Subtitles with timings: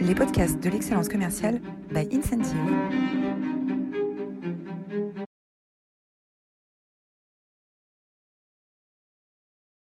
[0.00, 2.56] les podcasts de l'excellence commerciale by Incentive.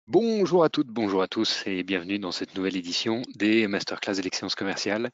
[0.06, 4.22] Bonjour à toutes, bonjour à tous et bienvenue dans cette nouvelle édition des Masterclass de
[4.22, 5.10] l'excellence commerciale.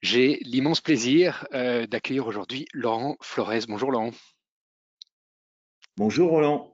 [0.00, 3.66] J'ai l'immense plaisir euh, d'accueillir aujourd'hui Laurent Flores.
[3.68, 4.12] Bonjour Laurent.
[5.98, 6.72] Bonjour Roland.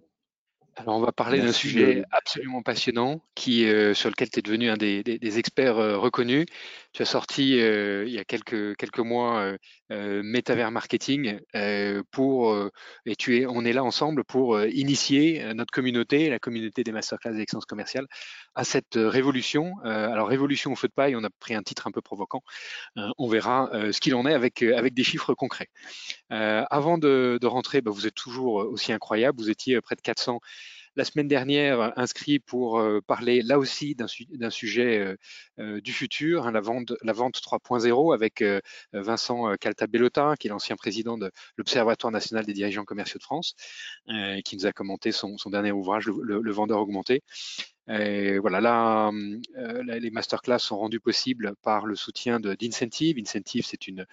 [0.76, 4.70] Alors, on va parler d'un sujet absolument passionnant qui, euh, sur lequel tu es devenu
[4.70, 6.46] un des, experts euh, reconnus.
[6.94, 9.52] Tu as sorti euh, il y a quelques, quelques mois
[9.90, 11.40] Metaverse Marketing
[12.12, 12.56] pour,
[13.04, 17.34] et tu es, on est là ensemble pour initier notre communauté, la communauté des masterclass
[17.34, 18.06] d'excellence commerciale,
[18.54, 19.74] à cette révolution.
[19.82, 22.42] alors, révolution au feu de paille, on a pris un titre un peu provoquant.
[22.96, 25.68] on verra ce qu'il en est avec, avec des chiffres concrets.
[26.30, 29.38] avant de, rentrer, bah, vous êtes toujours aussi incroyable.
[29.38, 30.40] Vous étiez près de 400
[30.96, 35.16] la semaine dernière inscrit pour euh, parler là aussi d'un sujet euh,
[35.58, 38.44] euh, du futur, hein, la vente, la vente 3.0 avec
[38.92, 43.54] Vincent Caltabellota, qui est l'ancien président de l'Observatoire national des dirigeants commerciaux de France,
[44.44, 47.22] qui nous a commenté son, dernier ouvrage, le vendeur augmenté.
[47.86, 49.10] Et voilà, là,
[49.58, 53.18] euh, les masterclass sont rendus possibles par le soutien d'Incentive.
[53.18, 54.06] Incentive, c'est une,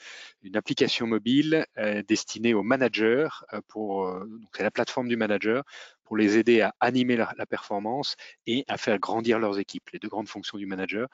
[0.53, 1.65] application mobile
[2.07, 3.29] destinée aux managers,
[3.67, 4.13] pour,
[4.53, 5.63] c'est la plateforme du manager,
[6.11, 10.09] pour les aider à animer la, performance et à faire grandir leurs équipes, les deux
[10.09, 11.07] grandes fonctions du manager.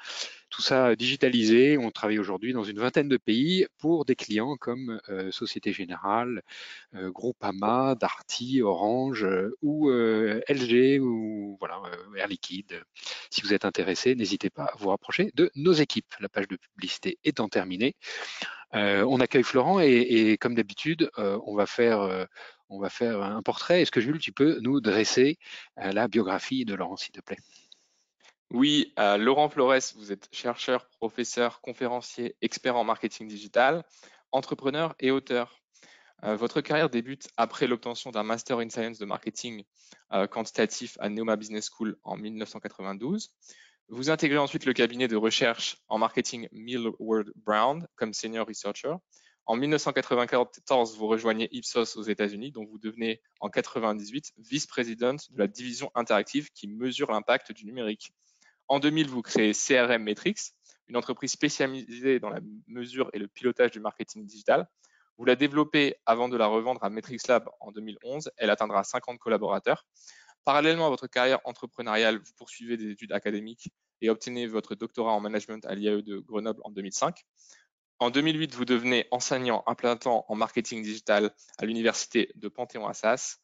[0.50, 5.00] Tout ça digitalisé, on travaille aujourd'hui dans une vingtaine de pays pour des clients comme
[5.30, 6.42] Société Générale,
[6.96, 9.28] Groupama, Darty, Orange
[9.62, 11.80] ou LG ou voilà,
[12.16, 12.82] Air Liquide
[13.30, 16.12] si vous êtes intéressé, n'hésitez pas à vous rapprocher de nos équipes.
[16.20, 17.96] La page de publicité étant terminée,
[18.74, 22.26] euh, on accueille Florent et, comme d'habitude, euh, on va faire euh,
[22.70, 23.82] on va faire un portrait.
[23.82, 25.38] Est-ce que Jules, tu peux nous dresser
[25.78, 27.38] la biographie de Laurent, s'il te plaît?
[28.52, 33.84] Oui, Laurent Flores, vous êtes chercheur, professeur, conférencier, expert en marketing digital,
[34.32, 35.58] entrepreneur et auteur.
[36.24, 39.64] Euh, votre carrière débute après l'obtention d'un Master in Science de Marketing
[40.14, 43.30] euh, quantitatif à Neoma Business School en 1992.
[43.90, 48.96] Vous intégrez ensuite le cabinet de recherche en marketing Millward Brown comme senior researcher.
[49.48, 55.48] En 1994, vous rejoignez Ipsos aux États-Unis, dont vous devenez en 1998 vice-présidente de la
[55.48, 58.12] division interactive qui mesure l'impact du numérique.
[58.68, 60.52] En 2000, vous créez CRM Metrics,
[60.90, 64.68] une entreprise spécialisée dans la mesure et le pilotage du marketing digital.
[65.18, 68.30] Vous la développez avant de la revendre à Metrix Lab en 2011.
[68.36, 69.86] Elle atteindra 50 collaborateurs.
[70.44, 73.70] Parallèlement à votre carrière entrepreneuriale, vous poursuivez des études académiques
[74.02, 77.24] et obtenez votre doctorat en management à l'IAE de Grenoble en 2005.
[78.00, 83.40] En 2008, vous devenez enseignant à plein temps en marketing digital à l'université de Panthéon-Assas.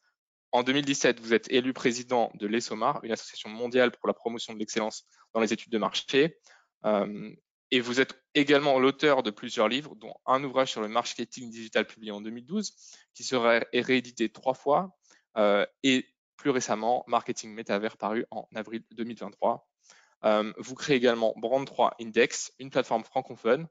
[0.52, 4.60] En 2017, vous êtes élu président de l'ESOMAR, une association mondiale pour la promotion de
[4.60, 6.38] l'excellence dans les études de marché.
[6.84, 7.34] Euh,
[7.72, 11.84] et vous êtes également l'auteur de plusieurs livres, dont un ouvrage sur le marketing digital
[11.88, 12.76] publié en 2012,
[13.14, 14.96] qui sera réédité trois fois,
[15.36, 16.06] euh, et
[16.36, 19.68] plus récemment, Marketing Metaverse paru en avril 2023.
[20.24, 23.66] Euh, vous créez également Brand3 Index, une plateforme francophone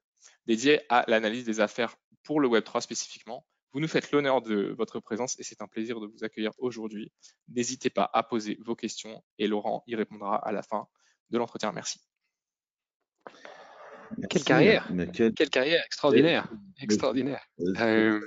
[0.46, 3.46] dédiée à l'analyse des affaires pour le Web3 spécifiquement.
[3.74, 7.12] Vous nous faites l'honneur de votre présence et c'est un plaisir de vous accueillir aujourd'hui.
[7.50, 10.88] N'hésitez pas à poser vos questions et Laurent y répondra à la fin
[11.32, 11.72] de l'entretien.
[11.72, 12.00] Merci.
[14.30, 15.50] Quelle carrière quelle...
[15.50, 16.48] carrière extraordinaire,
[16.80, 17.44] extraordinaire.
[17.80, 18.20] Euh,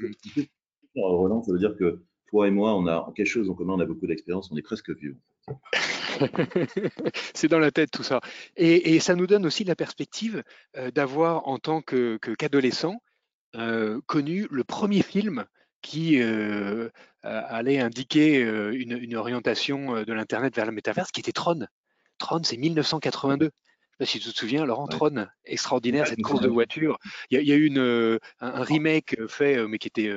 [0.97, 3.81] Roland, ça veut dire que toi et moi, on a quelque chose en commun, on
[3.81, 5.17] a beaucoup d'expérience, on est presque vieux.
[7.35, 8.21] c'est dans la tête tout ça.
[8.57, 10.43] Et, ça nous donne aussi la perspective
[10.77, 12.97] euh, d'avoir, en tant qu'adolescent,
[13.55, 15.45] euh, connu le premier film
[15.83, 16.21] qui
[17.23, 21.67] allait indiquer une, une, orientation de l'Internet vers le métaverse, qui était Tron.
[22.19, 23.53] Tron, c'est 1982
[24.05, 26.99] si tu te souviens, Laurent Tron, extraordinaire cette course de voiture.
[27.31, 30.13] Il y, a, eu une, euh, un, remake euh, fait, euh, mais qui était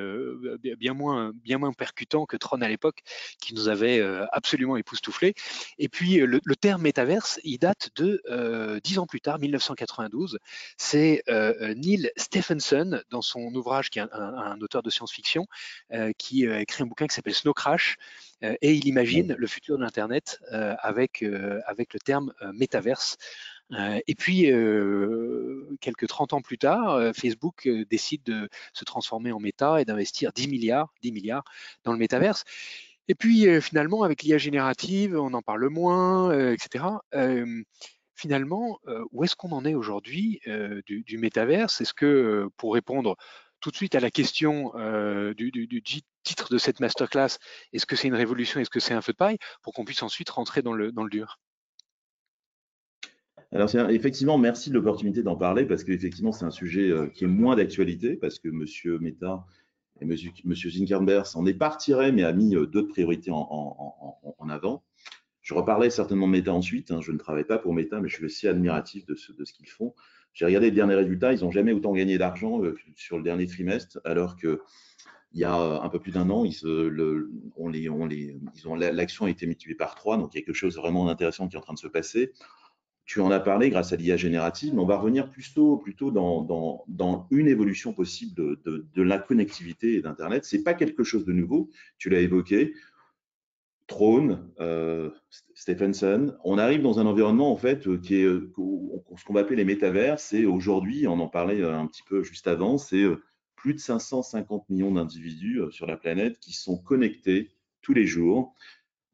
[0.77, 2.99] bien moins, bien moins percutant que Tron à l'époque,
[3.41, 4.01] qui nous avait
[4.31, 5.33] absolument époustouflé.
[5.77, 8.21] Et puis le, terme métaverse, il date de
[8.83, 10.39] dix ans plus tard, 1992.
[10.77, 15.47] C'est Neil Stephenson, dans son ouvrage, qui est un, auteur de science-fiction,
[16.17, 17.97] qui a écrit un bouquin qui s'appelle Snow Crash,
[18.41, 21.23] et il imagine le futur de l'Internet avec,
[21.65, 23.17] avec le terme métaverse.
[23.73, 29.31] Euh, et puis, euh, quelques 30 ans plus tard, euh, Facebook décide de se transformer
[29.31, 31.43] en méta et d'investir 10 milliards, 10 milliards
[31.83, 32.43] dans le métaverse.
[33.07, 36.85] Et puis, finalement, avec l'IA générative, on en parle moins, etc.
[38.13, 38.79] finalement,
[39.11, 40.41] où est-ce qu'on en est aujourd'hui
[40.85, 41.81] du, du, métaverse?
[41.81, 43.17] Est-ce que, pour répondre
[43.61, 44.73] tout de suite à la question
[45.35, 47.39] du, du, titre de cette masterclass,
[47.73, 50.03] est-ce que c'est une révolution, est-ce que c'est un feu de paille, pour qu'on puisse
[50.03, 51.39] ensuite rentrer dans le, dans le dur?
[53.51, 57.27] Alors, effectivement, merci de l'opportunité d'en parler parce qu'effectivement, c'est un sujet euh, qui est
[57.27, 59.43] moins d'actualité parce que Monsieur Meta
[60.01, 61.75] et Monsieur, Monsieur Zinkerberg s'en est pas
[62.13, 64.83] mais a mis euh, d'autres priorités en, avant.
[65.41, 66.91] Je reparlerai certainement Meta ensuite.
[66.91, 67.01] Hein.
[67.01, 69.53] je ne travaille pas pour Meta, mais je suis aussi admiratif de ce, de ce
[69.53, 69.95] qu'ils font.
[70.33, 73.47] J'ai regardé les derniers résultats, ils n'ont jamais autant gagné d'argent euh, sur le dernier
[73.47, 74.61] trimestre, alors que
[75.33, 79.29] il y a un peu plus d'un an, ils, le, on on ont l'action a
[79.29, 81.61] été multipliée par trois, donc il y a quelque chose vraiment d'intéressant qui est en
[81.61, 82.33] train de se passer
[83.09, 86.43] tu en as parlé grâce à l'IA générative, mais on va revenir plutôt, plutôt dans,
[86.87, 90.45] dans, une évolution possible de, de, de la connectivité et d'Internet.
[90.45, 92.75] Ce n'est pas quelque chose de nouveau, tu l'as évoqué.
[93.87, 95.09] Throne, euh,
[95.55, 99.65] Stephenson, on arrive dans un environnement en fait qui est ce qu'on va appeler les
[99.65, 100.19] métavers.
[100.19, 103.23] C'est aujourd'hui, on en parlait un petit peu juste avant, c'est euh,
[103.59, 107.51] plus de 550 millions d'individus euh, sur la planète qui sont connectés
[107.81, 108.55] tous les jours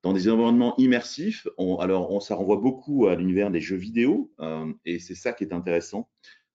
[0.03, 1.47] dans des environnements immersifs.
[1.79, 5.43] alors, on, ça renvoie beaucoup à l'univers des jeux vidéo, euh, et c'est ça qui
[5.43, 6.07] est intéressant.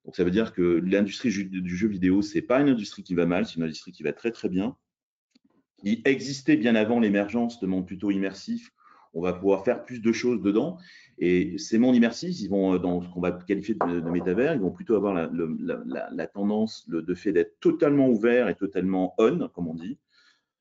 [0.05, 3.27] Donc, ça veut dire que l'industrie du jeu vidéo, c'est pas une industrie qui va
[3.27, 4.77] mal, c'est une industrie qui va très très bien,
[5.83, 8.71] qui existait bien avant l'émergence de mondes plutôt immersifs.
[9.13, 10.79] On va pouvoir faire plus de choses dedans.
[11.19, 14.71] Et ces mondes immersifs, ils vont dans ce qu'on va qualifier de, métavers, ils vont
[14.71, 19.99] plutôt avoir la, tendance de fait d'être totalement ouvert et totalement on, comme on dit.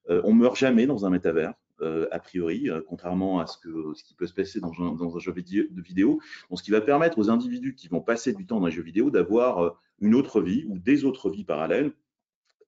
[0.09, 1.53] Euh, on meurt jamais dans un métavers.
[1.81, 3.57] Euh, a priori, euh, contrairement à ce,
[4.03, 6.19] qui peut se passer dans un, jeu vidéo.
[6.49, 8.81] Donc, ce qui va permettre aux individus qui vont passer du temps dans un jeu
[8.81, 9.69] vidéo d'avoir euh,
[10.01, 11.93] une autre vie ou des autres vies parallèles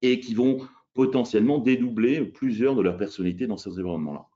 [0.01, 0.60] et qui vont
[0.94, 4.28] potentiellement dédoubler plusieurs de leurs personnalités dans ces environnements-là.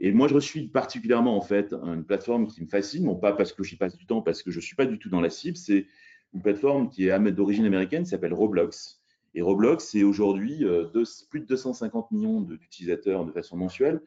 [0.00, 3.52] Et moi, je suis particulièrement en fait une plateforme qui me fascine, non pas parce
[3.52, 5.30] que j'y passe du temps, parce que je ne suis pas du tout dans la
[5.30, 5.86] cible, c'est
[6.32, 9.00] une plateforme qui est d'origine américaine, s'appelle Roblox,
[9.34, 10.86] et Roblox, c'est aujourd'hui euh,
[11.28, 14.00] plus de 250 millions d'utilisateurs de façon mensuelle,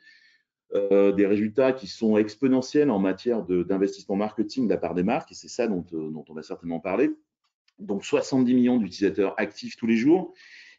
[0.74, 5.32] euh, des résultats qui sont exponentiels en matière d'investissement marketing de la part des marques,
[5.32, 7.12] et c'est ça dont, euh, dont, on va certainement parler.
[7.80, 10.34] Donc 70 millions d'utilisateurs actifs tous les jours.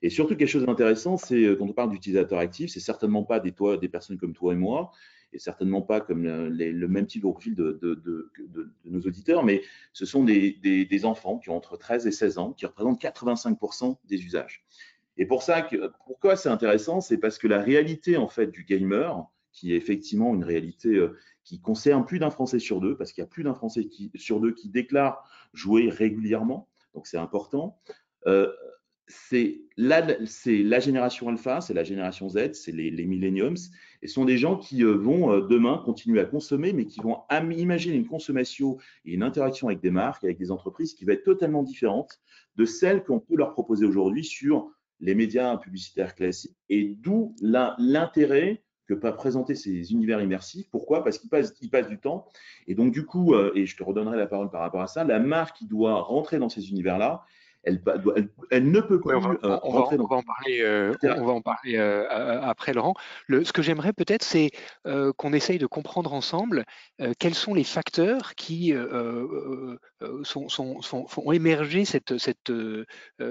[0.05, 3.53] Et surtout, quelque chose d'intéressant, c'est quand on parle d'utilisateurs actifs, c'est certainement pas des,
[3.53, 4.93] toi, des personnes comme toi et moi,
[5.33, 8.31] et certainement pas comme le, même type de profil de,
[8.85, 9.62] nos auditeurs, mais
[9.95, 14.23] ce sont des, enfants qui ont entre 13 et 16 ans, qui représentent 85% des
[14.23, 14.62] usages.
[15.17, 15.67] Et pour ça,
[16.05, 20.35] pourquoi c'est intéressant C'est parce que la réalité en fait du gamer, qui est effectivement
[20.35, 23.45] une réalité euh, qui concerne plus d'un Français sur deux, parce qu'il y a plus
[23.45, 27.79] d'un Français sur deux qui déclare jouer régulièrement, donc c'est important.
[28.27, 28.53] Euh,
[29.06, 30.01] c'est la,
[30.81, 33.56] génération alpha, c'est la génération Z, c'est les, les, millenniums,
[34.03, 37.01] et ce sont des gens qui euh, vont euh, demain continuer à consommer, mais qui
[37.01, 41.12] vont imaginer une consommation et une interaction avec des marques, avec des entreprises qui va
[41.12, 42.21] être totalement différente
[42.56, 44.71] de celle qu'on peut leur proposer aujourd'hui sur
[45.01, 46.56] les médias publicitaires classiques.
[46.71, 50.69] Et d'où l'intérêt que peuvent présenter ces univers immersifs.
[50.71, 51.03] Pourquoi?
[51.03, 52.27] Parce qu'ils passent, passent, du temps.
[52.67, 55.05] Et donc, du coup, euh, et je te redonnerai la parole par rapport à ça,
[55.05, 57.25] la marque qui doit rentrer dans ces univers-là,
[57.64, 60.05] elle, ne peut plus on va, euh, rentrer dans...
[60.05, 62.94] on va en parler, euh, on va en parler euh, après, Laurent.
[63.26, 64.50] Le, ce que j'aimerais peut-être, c'est
[65.16, 66.64] qu'on essaye de comprendre ensemble
[67.19, 68.75] quels sont les facteurs qui
[70.22, 72.84] sont, sont, sont, font émerger cette, cette, ce,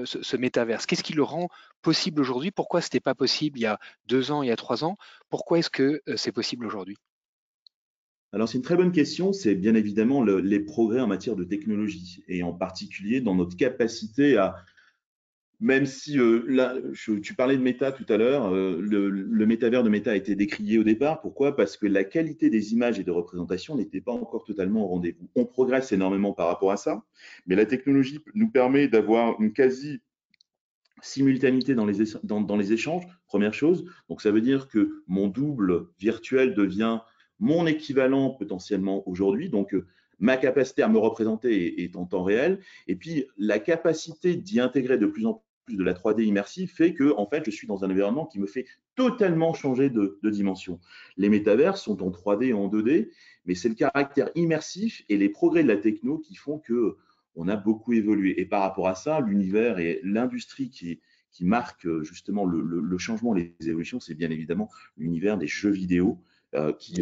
[0.03, 0.85] ce métaverse.
[0.85, 1.47] Qu'est-ce qui le rend
[1.81, 2.51] possible aujourd'hui?
[2.51, 4.97] Pourquoi ce n'était pas possible il y a deux ans, il y a trois ans?
[5.29, 6.97] Pourquoi est-ce que c'est possible aujourd'hui?
[8.33, 9.31] Alors, c'est une très bonne question.
[9.31, 14.37] C'est bien évidemment les progrès en matière de technologie et en particulier dans notre capacité
[14.37, 14.55] à,
[15.59, 16.75] même si euh, là,
[17.21, 20.35] tu parlais de méta tout à l'heure, euh, le, le, métavers de méta a été
[20.35, 21.21] décrié au départ.
[21.21, 21.55] Pourquoi?
[21.55, 25.29] Parce que la qualité des images et de représentation n'était pas encore totalement au rendez-vous.
[25.35, 27.03] On progresse énormément par rapport à ça,
[27.45, 30.01] mais la technologie nous permet d'avoir une quasi
[31.03, 33.85] simultanéité dans les, dans les échanges, première chose.
[34.09, 36.99] Donc ça veut dire que mon double virtuel devient
[37.39, 39.49] mon équivalent potentiellement aujourd'hui.
[39.49, 39.85] Donc, euh,
[40.19, 42.59] ma capacité à me représenter est, en temps réel.
[42.87, 46.93] Et puis, la capacité d'y intégrer de plus en plus de la 3D immersive fait
[46.93, 50.79] que, en fait, je suis dans un environnement qui me fait totalement changer de, dimension.
[51.17, 53.09] Les métavers sont en 3D et en 2D,
[53.45, 56.97] mais c'est le caractère immersif et les progrès de la techno qui font que
[57.35, 58.39] on a beaucoup évolué.
[58.39, 63.33] Et par rapport à ça, l'univers et l'industrie qui, qui marque justement le, le changement,
[63.33, 66.19] les évolutions, c'est bien évidemment l'univers des jeux vidéo
[66.55, 67.01] euh, qui,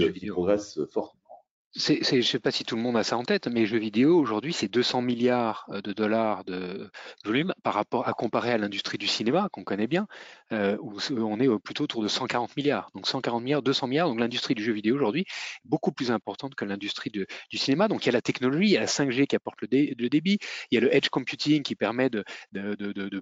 [1.73, 4.19] je ne sais pas si tout le monde a ça en tête, mais jeux vidéo
[4.19, 6.91] aujourd'hui, c'est 200 milliards euh, de dollars de
[7.23, 10.07] volume par rapport à comparer à l'industrie du cinéma qu'on connaît bien,
[10.51, 12.91] euh, où on est plutôt autour de 140 milliards.
[12.93, 14.09] Donc 140 milliards, 200 milliards.
[14.09, 17.87] Donc l'industrie du jeu vidéo aujourd'hui est beaucoup plus importante que l'industrie du cinéma.
[17.87, 19.67] Donc il y a la technologie, il y a la 5G qui apporte le,
[20.09, 20.39] débit,
[20.71, 22.25] il y a le edge computing qui permet de,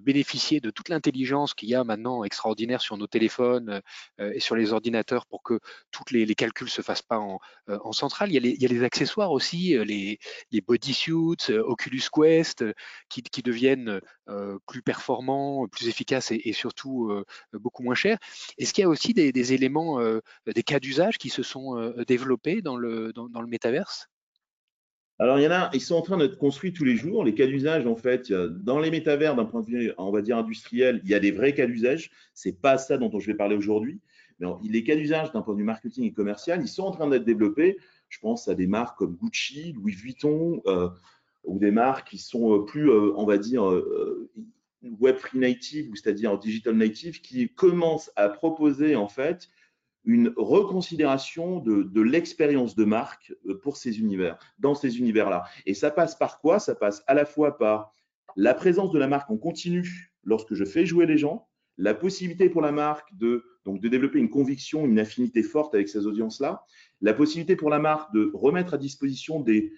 [0.00, 3.80] bénéficier de toute l'intelligence qu'il y a maintenant extraordinaire sur nos téléphones
[4.20, 5.60] euh, et sur les ordinateurs pour que
[5.92, 7.38] tous les, les calculs se fassent pas en,
[7.68, 8.32] en centrale.
[8.44, 10.18] Y, a les, accessoires aussi, les,
[10.50, 12.64] les bodysuits, Oculus Quest,
[13.08, 14.00] qui, deviennent
[14.66, 17.12] plus performants, plus efficaces et, surtout
[17.52, 18.18] beaucoup moins chers.
[18.58, 20.00] Est-ce qu'il y a aussi des, éléments,
[20.46, 24.08] des cas d'usage qui se sont développés dans le, dans, dans le métaverse?
[25.20, 27.24] Alors, il y en a, ils sont en train d'être construits tous les jours.
[27.24, 30.38] Les cas d'usage, en fait, dans les métavers, d'un point de vue, on va dire,
[30.38, 32.10] industriel, il y a des vrais cas d'usage.
[32.32, 34.00] Ce n'est pas ça dont je vais parler aujourd'hui.
[34.38, 37.06] Mais les cas d'usage, d'un point de vue marketing et commercial, ils sont en train
[37.06, 37.76] d'être développés.
[38.10, 40.90] Je pense à des marques comme Gucci, Louis Vuitton, euh,
[41.44, 43.64] ou des marques qui sont euh, plus, euh, on va dire,
[44.82, 49.48] web free native, c'est-à-dire digital native, qui commencent à proposer, en fait,
[50.04, 55.44] une reconsidération de, l'expérience de marque pour ces univers, dans ces univers-là.
[55.66, 56.58] Et ça passe par quoi?
[56.58, 57.94] Ça passe à la fois par
[58.34, 61.48] la présence de la marque en continu lorsque je fais jouer les gens,
[61.80, 65.88] la possibilité pour la marque de, donc de développer une conviction, une affinité forte avec
[65.88, 66.62] ces audiences-là,
[67.00, 69.72] la possibilité pour la marque de remettre à disposition des,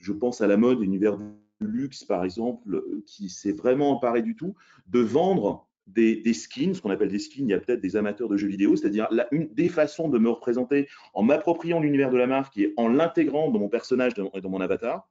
[0.00, 1.26] je pense à la mode, univers du
[1.60, 4.56] luxe par exemple, euh, qui s'est vraiment emparé du tout,
[4.88, 8.28] de vendre des, skins, ce qu'on appelle des skins, il y a peut-être des amateurs
[8.28, 12.56] de jeux vidéo, c'est-à-dire des façons de me représenter en m'appropriant l'univers de la marque
[12.56, 15.08] et en l'intégrant dans mon personnage et dans mon avatar.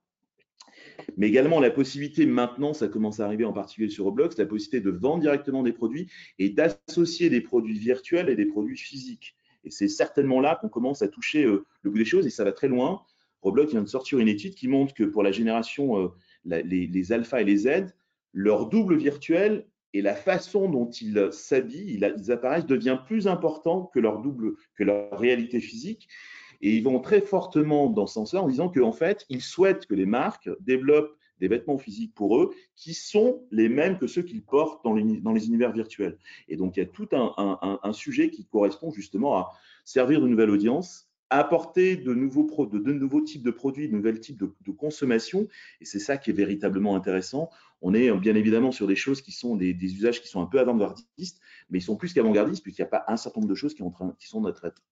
[1.16, 4.80] Mais également la possibilité, maintenant, ça commence à arriver en particulier sur Roblox, la possibilité
[4.80, 9.36] de vendre directement des produits et d'associer des produits virtuels et des produits physiques.
[9.64, 12.44] Et c'est certainement là qu'on commence à toucher euh, le bout des choses et ça
[12.44, 13.02] va très loin.
[13.42, 16.08] Roblox vient de sortir une étude qui montre que pour la génération, euh,
[16.44, 17.94] les, les alpha et les Z,
[18.32, 24.00] leur double virtuel et la façon dont ils s'habillent, ils apparaissent, devient plus important que
[24.00, 26.08] leur double, que leur réalité physique.
[26.60, 29.94] Et ils vont très fortement dans ce sens-là en disant qu'en fait, ils souhaitent que
[29.94, 34.44] les marques développent des vêtements physiques pour eux qui sont les mêmes que ceux qu'ils
[34.44, 36.18] portent dans les, univers virtuels.
[36.48, 39.52] Et donc, il y a tout un, un, sujet qui correspond justement à
[39.84, 44.12] servir de nouvelle audience, apporter de nouveaux, de, de, nouveaux types de produits, de nouveaux
[44.12, 45.48] types de, consommation.
[45.80, 47.50] Et c'est ça qui est véritablement intéressant
[47.86, 50.58] on est bien évidemment sur des choses qui sont des, usages qui sont un peu
[50.58, 51.38] avant-gardistes,
[51.68, 53.82] mais ils sont plus qu'avant-gardistes puisqu'il n'y a pas un certain nombre de choses qui,
[53.82, 53.92] sont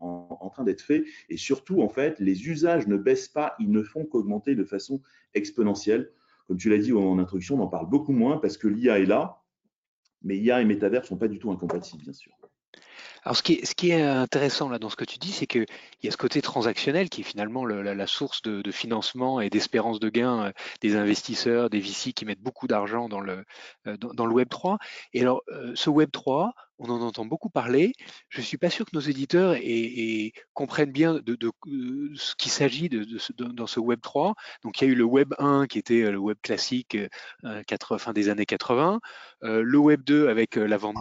[0.01, 1.05] en, train d'être faites.
[1.31, 5.01] Et surtout, en fait, les usages ne baissent pas, ils ne font qu'augmenter de façon
[5.33, 6.13] exponentielle.
[6.47, 9.07] Comme tu l'as dit en introduction, on en parle beaucoup moins parce que l'IA est
[9.07, 9.43] là,
[10.23, 12.33] mais IA et métavers ne sont pas du tout incompatibles, bien sûr.
[13.25, 15.67] Alors, ce qui est, intéressant là dans ce que tu dis, c'est qu'il
[16.03, 20.09] y a ce côté transactionnel qui est finalement la, source de, financement et d'espérance de
[20.09, 23.45] gain euh, des investisseurs, des VC qui mettent beaucoup d'argent dans le,
[23.87, 24.79] euh, dans, le Web 3.
[25.13, 26.53] Et alors, euh, ce Web 3,
[26.83, 27.93] on en entend beaucoup parler.
[28.29, 29.55] Je ne suis pas sûr que nos éditeurs
[30.53, 32.91] comprennent bien de, euh, ce qu'il s'agit
[33.39, 34.35] dans ce Web 3.
[34.65, 36.99] Donc, il y a eu le Web 1 qui était euh, le Web classique
[37.45, 37.63] euh,
[37.99, 39.01] fin des années 80,
[39.43, 41.01] le Web 2 avec l'iPhone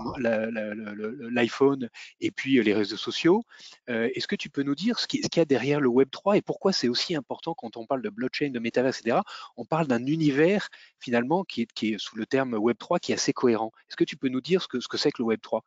[2.20, 3.44] et puis les réseaux sociaux.
[3.88, 6.42] Est-ce que tu peux nous dire ce qu'il y a derrière le Web 3 et
[6.42, 9.20] pourquoi c'est aussi important quand on parle de blockchain, de métavers, etc.
[9.58, 10.70] On parle d'un univers
[11.00, 13.72] finalement qui est, sous le terme Web 3 qui est assez cohérent.
[13.90, 15.64] Est-ce que tu peux nous dire ce que c'est ce que, que le Web 3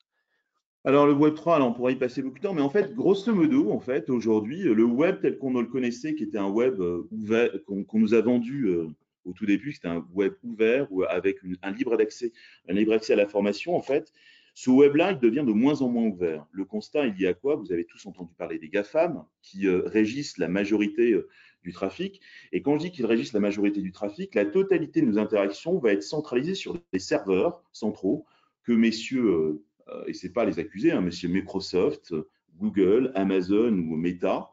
[0.84, 2.94] alors le Web 3, alors on pourrait y passer beaucoup de temps, mais en fait,
[2.94, 6.80] grosso modo, en fait, aujourd'hui, le Web tel qu'on le connaissait, qui était un Web
[6.80, 8.88] euh, ouvert, qu'on nous a vendu euh,
[9.24, 12.32] au tout début, c'était un Web ouvert ou avec un libre accès,
[12.68, 14.12] un libre accès à la formation, en fait,
[14.54, 16.46] ce Web-là, il devient de moins en moins ouvert.
[16.52, 17.56] Le constat, il y a quoi?
[17.56, 21.18] Vous avez tous entendu parler des GAFAM qui euh, régissent la majorité
[21.64, 22.20] du trafic.
[22.52, 25.78] Et quand je dis qu'ils régissent la majorité du trafic, la totalité de nos interactions
[25.78, 28.26] va être centralisée sur des serveurs centraux
[28.64, 29.62] que messieurs euh,
[30.06, 32.14] et ce n'est pas les accuser, hein, monsieur Microsoft,
[32.58, 34.50] Google, Amazon ou Meta,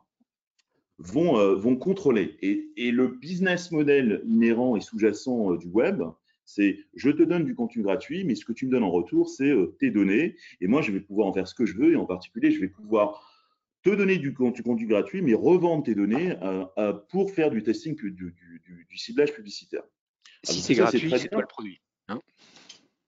[0.97, 2.37] vont, euh, vont contrôler.
[2.41, 6.03] Et, le business model inhérent et sous-jacent euh, du web,
[6.45, 9.29] c'est je te donne du contenu gratuit, mais ce que tu me donnes en retour,
[9.29, 10.35] c'est tes données.
[10.59, 11.93] Et moi, je vais pouvoir en faire ce que je veux.
[11.93, 13.27] Et en particulier, je vais pouvoir
[13.83, 16.35] te donner du contenu, gratuit, mais revendre tes données
[17.09, 19.83] pour faire du testing, du, du, ciblage publicitaire.
[20.43, 21.79] Si c'est gratuit, c'est pas le produit.
[22.09, 22.19] Hein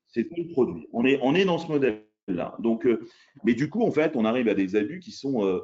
[0.08, 0.88] c'est pas le produit.
[0.94, 2.06] On est, on est dans ce modèle
[2.60, 3.08] Donc, euh,
[3.44, 5.60] mais du coup, en fait, on arrive à des abus qui sont, euh,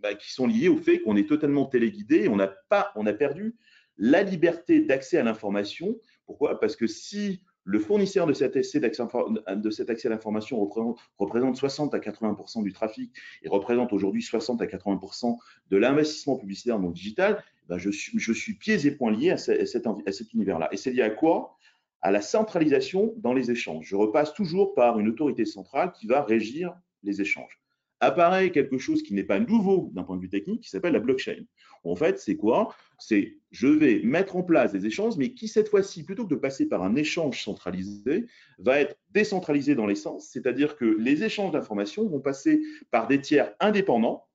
[0.00, 2.28] bah, qui sont liés au fait qu'on est totalement téléguidé.
[2.28, 2.38] On
[2.68, 3.56] pas, on a perdu
[3.96, 5.96] la liberté d'accès à l'information.
[6.26, 6.60] Pourquoi?
[6.60, 12.62] Parce que si le fournisseur de cet accès, à l'information représente, représente, 60 à 80%
[12.62, 13.12] du trafic
[13.42, 15.36] et représente aujourd'hui 60 à 80%
[15.70, 19.32] de l'investissement publicitaire dans le digital, bah, je, suis, je suis pieds et poings liés
[19.32, 20.70] à, cet, à cet univers-là.
[20.72, 21.57] Et c'est lié à quoi?
[22.00, 23.86] À la centralisation dans les échanges.
[23.86, 27.60] Je repasse toujours par une autorité centrale qui va régir les échanges.
[28.00, 31.00] Apparaît quelque chose qui n'est pas nouveau d'un point de vue technique, qui s'appelle la
[31.00, 31.44] blockchain.
[31.82, 32.74] En fait, c'est quoi?
[32.98, 36.36] C'est je vais mettre en place des échanges, mais qui cette fois-ci, plutôt que de
[36.36, 38.26] passer par un échange centralisé,
[38.58, 42.60] va être décentralisé dans l'essence, c'est-à-dire que les échanges d'informations vont passer
[42.92, 44.26] par des tiers indépendants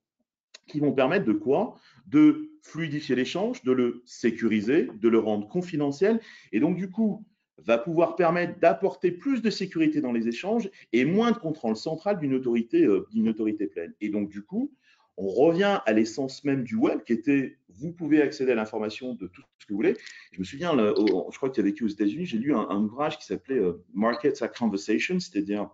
[0.67, 1.75] qui vont permettre de quoi?
[2.07, 6.19] De fluidifier l'échange, de le sécuriser, de le rendre confidentiel.
[6.51, 7.25] Et donc, du coup,
[7.65, 12.19] va pouvoir permettre d'apporter plus de sécurité dans les échanges et moins de contrôle central
[12.19, 13.93] d'une autorité, euh, autorité pleine.
[14.01, 14.71] Et donc, du coup,
[15.17, 19.27] on revient à l'essence même du web qui était vous pouvez accéder à l'information de
[19.27, 19.97] tout ce que vous voulez.
[20.31, 23.17] Je me souviens, je crois que tu as vécu aux États-Unis, j'ai lu un, ouvrage
[23.17, 25.69] qui s'appelait euh, Markets at Conversation, c'est-à-dire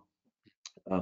[0.91, 0.99] euh,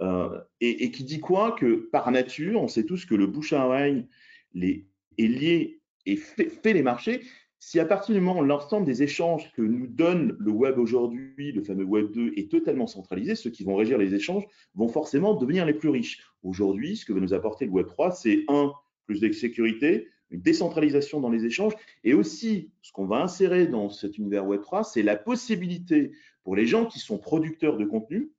[0.00, 1.52] euh, et, qui dit quoi?
[1.52, 4.06] Que par nature, on sait tous que le bouche à oreille
[4.54, 4.86] les,
[5.18, 7.22] est lié et fait, les marchés.
[7.62, 11.52] Si à partir du moment où l'ensemble des échanges que nous donne le web aujourd'hui,
[11.52, 15.34] le fameux web 2, est totalement centralisé, ceux qui vont régir les échanges vont forcément
[15.34, 16.22] devenir les plus riches.
[16.42, 18.72] Aujourd'hui, ce que va nous apporter le web 3, c'est un,
[19.04, 23.90] plus de sécurité, une décentralisation dans les échanges, et aussi ce qu'on va insérer dans
[23.90, 26.12] cet univers web 3, c'est la possibilité
[26.44, 28.32] pour les gens qui sont producteurs de contenu,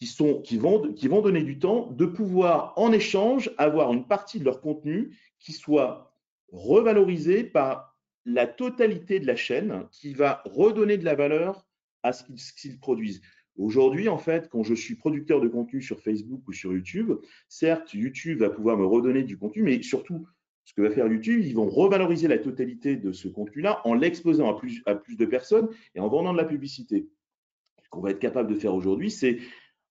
[0.00, 4.06] qui, sont, qui, vont, qui vont donner du temps, de pouvoir en échange avoir une
[4.06, 6.05] partie de leur contenu qui soit
[6.52, 11.66] revalorisée par la totalité de la chaîne, qui va redonner de la valeur
[12.02, 12.24] à ce
[12.54, 13.22] qu'ils produisent.
[13.56, 17.12] Aujourd'hui, en fait, quand je suis producteur de contenu sur Facebook ou sur YouTube,
[17.48, 20.26] certes, YouTube va pouvoir me redonner du contenu, mais surtout,
[20.64, 24.58] ce que va faire YouTube, ils vont revaloriser la totalité de ce contenu-là en l'exposant
[24.86, 27.08] à plus de personnes et en vendant de la publicité.
[27.84, 29.38] Ce qu'on va être capable de faire aujourd'hui, c'est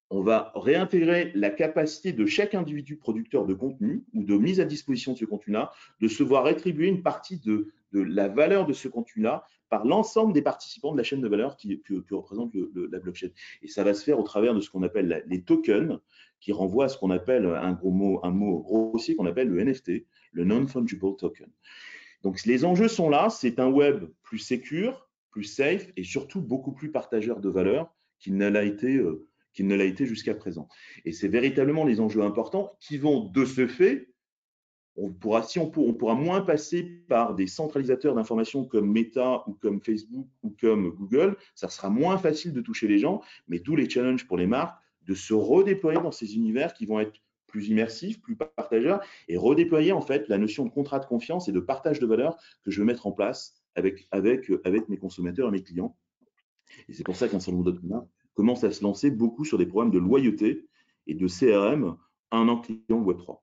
[0.09, 4.65] on va réintégrer la capacité de chaque individu producteur de contenu ou de mise à
[4.65, 8.87] disposition de ce contenu-là, de se voir rétribuer une partie de, la valeur de ce
[8.87, 13.29] contenu-là par l'ensemble des participants de la chaîne de valeur qui, que, représente la blockchain.
[13.63, 15.99] Et ça va se faire au travers de ce qu'on appelle les tokens,
[16.39, 19.63] qui renvoient à ce qu'on appelle un gros mot, un mot grossier qu'on appelle le
[19.63, 21.47] NFT, le non-fungible token.
[22.21, 26.71] Donc les enjeux sont là, c'est un web plus secure, plus safe et surtout beaucoup
[26.71, 30.67] plus partageur de valeur qu'il ne l'a été euh, qu'il ne l'a été jusqu'à présent.
[31.05, 34.09] Et c'est véritablement les enjeux importants qui vont, de ce fait,
[34.97, 39.81] on pourra, si on, pourra moins passer par des centralisateurs d'informations comme Meta ou comme
[39.81, 43.89] Facebook ou comme Google, ça sera moins facile de toucher les gens, mais d'où les
[43.89, 48.21] challenges pour les marques de se redéployer dans ces univers qui vont être plus immersifs,
[48.21, 51.99] plus partageurs, et redéployer en fait la notion de contrat de confiance et de partage
[51.99, 55.63] de valeur que je veux mettre en place avec, avec, avec mes consommateurs et mes
[55.63, 55.95] clients.
[56.89, 59.91] Et c'est pour ça qu'un d'autres marques commence à se lancer beaucoup sur des programmes
[59.91, 60.67] de loyauté
[61.07, 61.97] et de CRM
[62.31, 63.39] un an client Web3.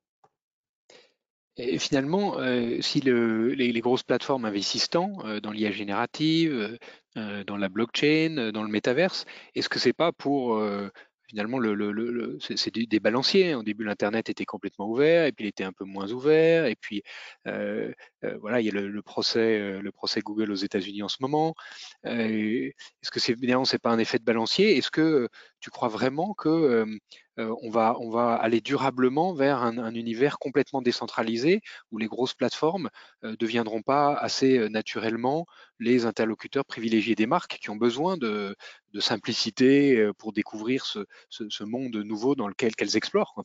[1.57, 6.79] Et finalement, euh, si les, grosses plateformes investissent tant euh, dans l'IA générative,
[7.15, 10.59] euh, dans la blockchain, dans le métaverse, est-ce que c'est pas pour
[11.27, 13.55] finalement, le, c'est des balanciers.
[13.55, 16.65] Au début, l'Internet était complètement ouvert, et puis il était un peu moins ouvert.
[16.65, 17.03] Et puis,
[17.47, 17.91] euh,
[18.23, 21.17] euh, voilà, il y a le, procès, euh, le procès Google aux États-Unis en ce
[21.21, 21.55] moment.
[22.03, 24.77] Est-ce que c'est c'est pas un effet de balancier?
[24.77, 25.27] Est-ce que
[25.59, 26.85] tu crois vraiment que
[27.37, 32.89] on va, on va aller durablement vers un, univers complètement décentralisé où les grosses plateformes
[33.23, 35.45] ne deviendront pas assez naturellement
[35.79, 38.55] les interlocuteurs privilégiés des marques qui ont besoin de,
[38.99, 43.43] simplicité pour découvrir ce, monde nouveau dans lequel elles explorent.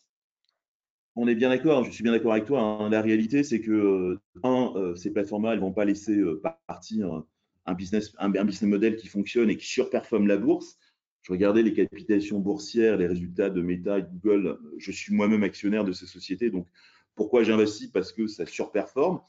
[1.16, 2.60] On est bien d'accord, je suis bien d'accord avec toi.
[2.60, 2.90] Hein.
[2.90, 6.22] La réalité, c'est que, un, ces plateformes-là, elles ne vont pas laisser
[6.66, 7.24] partir
[7.68, 10.78] un business, un, business model qui fonctionne et qui surperforme la bourse
[11.28, 14.58] je regardais les capitalisations boursières, les résultats de Meta et Google.
[14.78, 16.48] Je suis moi-même actionnaire de ces sociétés.
[16.48, 16.66] Donc,
[17.14, 17.88] pourquoi j'investis?
[17.88, 19.20] Parce que ça surperforme.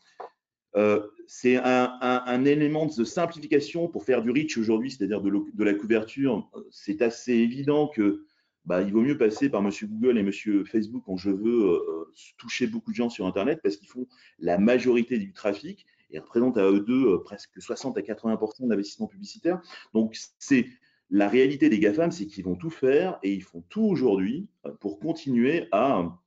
[0.78, 6.50] Euh, c'est un, élément de simplification pour faire du reach aujourd'hui, c'est-à-dire de, la couverture.
[6.72, 8.24] C'est assez évident que
[8.64, 12.14] bah, il vaut mieux passer par Monsieur Google et Monsieur Facebook quand je veux euh,
[12.38, 14.08] toucher beaucoup de gens sur Internet parce qu'ils font
[14.38, 19.08] la majorité du trafic et représentent à eux deux euh, presque 60 à 80 d'investissement
[19.08, 19.62] publicitaire.
[19.94, 20.70] Donc, c'est
[21.10, 24.72] la réalité des GAFAM, c'est qu'ils vont tout faire et ils font tout aujourd'hui euh,
[24.80, 26.18] pour continuer à,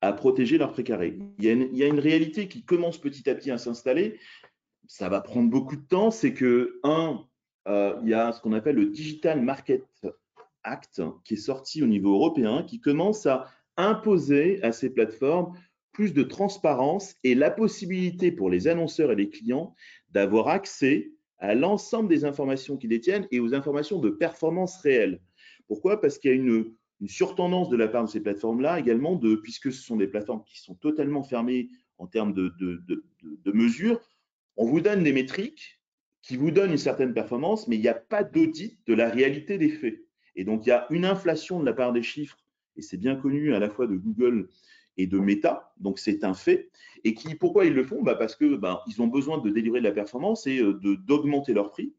[0.00, 1.18] à protéger leur précaré.
[1.38, 4.18] Il y, a une, réalité qui commence petit à petit à s'installer.
[4.88, 6.10] Ça va prendre beaucoup de temps.
[6.10, 7.24] C'est que, un,
[7.68, 9.86] euh, il y a ce qu'on appelle le Digital Market
[10.64, 13.46] Act qui est sorti au niveau européen, qui commence à
[13.76, 15.56] imposer à ces plateformes
[15.92, 19.74] plus de transparence et la possibilité pour les annonceurs et les clients
[20.10, 25.20] d'avoir accès à l'ensemble des informations qu'ils détiennent et aux informations de performance réelle.
[25.66, 26.00] Pourquoi?
[26.00, 26.72] Parce qu'il y a une,
[27.06, 30.60] surtendance de la part de ces plateformes-là également, de, puisque ce sont des plateformes qui
[30.60, 34.00] sont totalement fermées en termes de, de, mesures.
[34.56, 35.80] On vous donne des métriques
[36.22, 39.58] qui vous donnent une certaine performance, mais il n'y a pas d'audit de la réalité
[39.58, 40.00] des faits.
[40.36, 42.38] Et donc, il y a une inflation de la part des chiffres,
[42.76, 44.48] et c'est bien connu à la fois de Google
[44.96, 46.70] et de méta, donc c'est un fait.
[47.04, 48.02] Et qui, pourquoi ils le font?
[48.02, 51.52] Bah Parce que bah, ils ont besoin de délivrer de la performance et euh, d'augmenter
[51.54, 51.92] leur prix.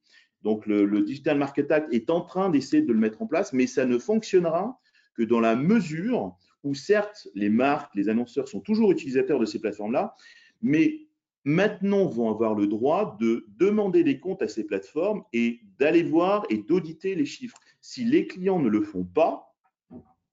[0.43, 3.65] Donc le, Digital Market Act est en train d'essayer de le mettre en place, mais
[3.65, 4.79] ça ne fonctionnera
[5.15, 9.59] que dans la mesure où certes, les marques, les annonceurs sont toujours utilisateurs de ces
[9.59, 10.15] plateformes-là,
[10.61, 11.07] mais
[11.45, 16.45] maintenant vont avoir le droit de demander des comptes à ces plateformes et d'aller voir
[16.49, 17.59] et d'auditer les chiffres.
[17.81, 19.52] Si les clients ne le font pas,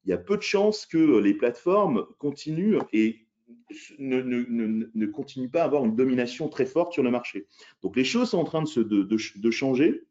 [0.05, 3.27] il y a peu de chances que les plateformes continuent et
[3.99, 7.47] ne, continuent pas à avoir une domination très forte sur le marché.
[7.83, 10.05] Donc les choses sont en train de, se, de changer,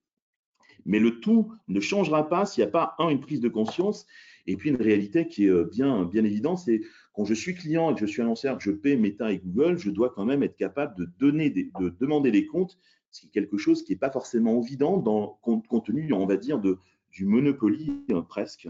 [0.86, 4.06] mais le tout ne changera pas s'il n'y a pas, un, une prise de conscience
[4.48, 6.82] et puis une réalité qui est euh, bien, bien évidente, c'est
[7.14, 9.78] quand je suis client et que je suis annonceur, que je paie Meta et Google,
[9.78, 12.78] je dois quand même être capable de, donner de demander des comptes,
[13.12, 16.38] ce qui est quelque chose qui n'est pas forcément évident dans, compte, tenu, on va
[16.38, 16.78] dire, de,
[17.12, 18.68] du monopoly euh, presque,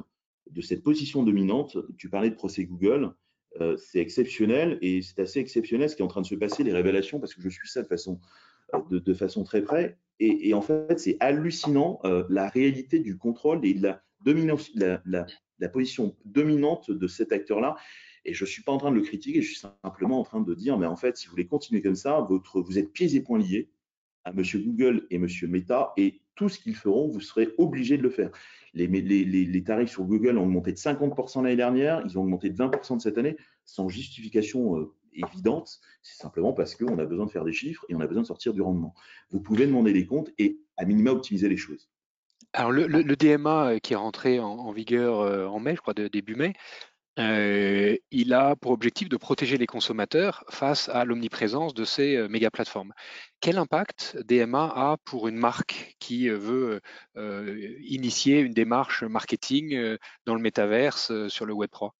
[0.52, 1.78] de cette position dominante.
[1.98, 3.14] Tu parlais de procès Google,
[3.60, 6.64] euh, c'est exceptionnel et c'est assez exceptionnel ce qui est en train de se passer,
[6.64, 8.20] les révélations, parce que je suis ça de façon,
[8.90, 9.98] de, façon très près.
[10.22, 17.08] Et, en fait, c'est hallucinant la réalité du contrôle et de la position dominante de
[17.08, 17.78] cet acteur-là.
[18.26, 20.42] Et je ne suis pas en train de le critiquer, je suis simplement en train
[20.42, 23.16] de dire, mais en fait, si vous voulez continuer comme ça, votre, vous êtes pieds
[23.16, 23.70] et poings liés
[24.26, 24.44] à M.
[24.56, 25.28] Google et M.
[25.44, 28.32] Meta, et tout ce qu'ils feront, vous serez obligé de le faire.
[28.74, 32.96] Les, tarifs sur Google ont augmenté de 50% l'année dernière, ils ont augmenté de 20%
[32.96, 37.44] de cette année, sans justification euh, évidente, c'est simplement parce qu'on a besoin de faire
[37.44, 38.94] des chiffres et on a besoin de sortir du rendement.
[39.32, 41.90] Vous pouvez demander des comptes et à minima optimiser les choses.
[42.54, 46.08] Alors, le, DMA euh, qui est rentré en, vigueur euh, en mai, je crois, de,
[46.08, 46.54] début mai,
[47.20, 52.50] euh, il a pour objectif de protéger les consommateurs face à l'omniprésence de ces méga
[52.50, 52.94] plateformes.
[53.42, 56.82] Quel impact DMA a pour une marque qui veut
[57.84, 61.92] initier une démarche marketing dans le métaverse sur le Web3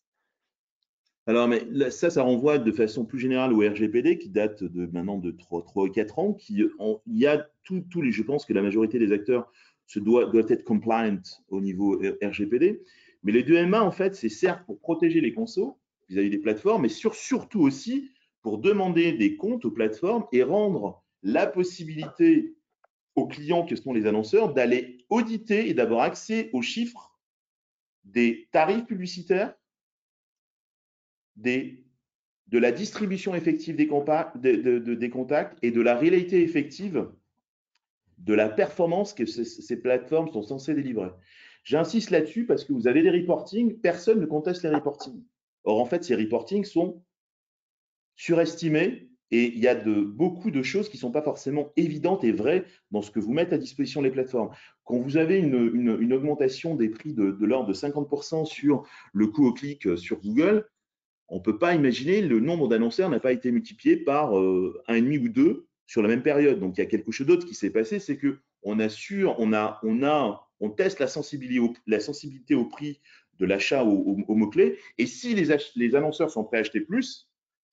[1.30, 5.20] alors, mais ça, ça renvoie de façon plus générale au RGPD qui date de maintenant
[5.20, 6.36] de 3, 3 4 ans.
[6.50, 6.72] Il
[7.06, 9.52] y a tous les, je pense que la majorité des acteurs
[9.86, 12.82] se doit, doit être compliant au niveau RGPD.
[13.24, 15.78] Mais les deux MA, en fait, c'est certes pour protéger les consos
[16.08, 21.46] vis-à-vis des plateformes, mais surtout aussi pour demander des comptes aux plateformes et rendre la
[21.46, 22.56] possibilité
[23.16, 27.20] aux clients, que sont les annonceurs, d'aller auditer et d'avoir accès aux chiffres
[28.06, 29.54] des tarifs publicitaires,
[31.36, 34.38] de la distribution effective des contacts
[35.62, 37.10] et de la réalité effective
[38.20, 41.10] de la performance que ces, plateformes sont censées délivrer.
[41.70, 45.24] J'insiste là-dessus parce que vous avez des reportings, personne ne conteste les reportings.
[45.64, 47.04] Or, en fait, ces reportings sont
[48.16, 52.32] surestimés et il y a beaucoup de choses qui ne sont pas forcément évidentes et
[52.32, 54.50] vraies dans ce que vous mettez à disposition les plateformes.
[54.84, 59.54] Quand vous avez une, augmentation des prix de, l'ordre de 50% sur le coût au
[59.54, 60.68] clic euh, sur Google,
[61.28, 64.96] on ne peut pas imaginer le nombre d'annonceurs n'a pas été multiplié par euh, un
[64.96, 66.60] et demi ou deux sur la même période.
[66.60, 69.54] Donc il y a quelque chose d'autre qui s'est passé, c'est que on assure, on
[69.54, 73.00] a, on a, on teste la sensibilité au, prix
[73.40, 74.78] de l'achat au, mot-clé.
[74.98, 77.30] Et si les, annonceurs sont prêts à acheter plus,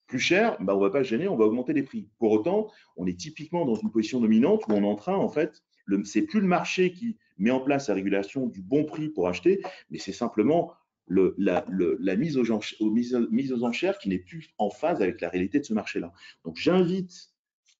[0.06, 2.08] plus cher, bah on va pas se gêner, on va augmenter les prix.
[2.18, 5.28] Pour autant, on est typiquement dans une position dominante où on est en train, en
[5.28, 5.62] fait,
[6.04, 9.62] c'est plus le marché qui met en place la régulation du bon prix pour acheter,
[9.90, 10.72] mais c'est simplement
[11.06, 15.74] le, la, mise aux enchères qui n'est plus en phase avec la réalité de ce
[15.74, 16.12] marché-là.
[16.44, 17.30] Donc j'invite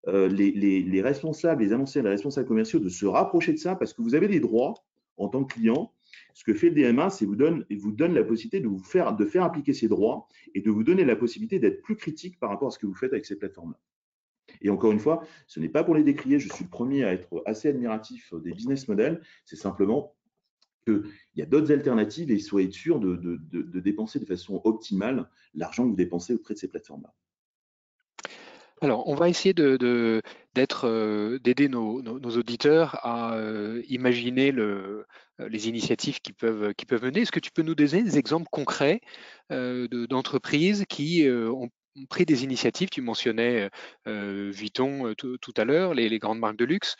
[0.08, 4.02] euh, les, responsables, les annonceurs, les responsables commerciaux de se rapprocher de ça parce que
[4.02, 4.74] vous avez des droits
[5.16, 5.92] en tant que client.
[6.34, 9.16] Ce que fait le DMA, c'est vous donne, vous donne la possibilité de vous faire,
[9.16, 12.50] de faire appliquer ces droits et de vous donner la possibilité d'être plus critique par
[12.50, 13.80] rapport à ce que vous faites avec ces plateformes-là.
[14.60, 17.12] Et encore une fois, ce n'est pas pour les décrier, je suis le premier à
[17.12, 20.14] être assez admiratif des business models, c'est simplement
[20.86, 21.02] qu'il
[21.34, 25.90] y a d'autres alternatives et soyez sûr de, de dépenser de façon optimale l'argent que
[25.90, 27.12] vous dépensez auprès de ces plateformes-là.
[28.82, 30.20] Alors, on va essayer euh,
[31.38, 32.02] d'aider nos,
[32.36, 35.06] auditeurs à euh, imaginer euh,
[35.38, 37.22] les initiatives qui peuvent, qui peuvent mener.
[37.22, 39.00] Est-ce que tu peux nous donner des exemples concrets
[39.50, 41.70] d'entreprises qui ont
[42.10, 42.90] pris des initiatives?
[42.90, 43.70] Tu mentionnais
[44.06, 46.96] Vuitton tout à l'heure, les, grandes marques de luxe.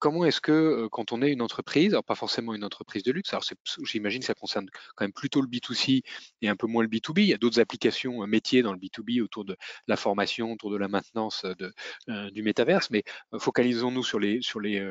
[0.00, 3.32] Comment est-ce que quand on est une entreprise, alors pas forcément une entreprise de luxe,
[3.32, 3.44] alors
[3.84, 6.02] j'imagine que ça concerne quand même plutôt le B2C
[6.42, 9.22] et un peu moins le B2B, il y a d'autres applications métiers dans le B2B
[9.22, 11.46] autour de la formation, autour de la maintenance
[12.08, 13.04] du métaverse, mais
[13.38, 14.82] focalisons-nous sur les, sur les,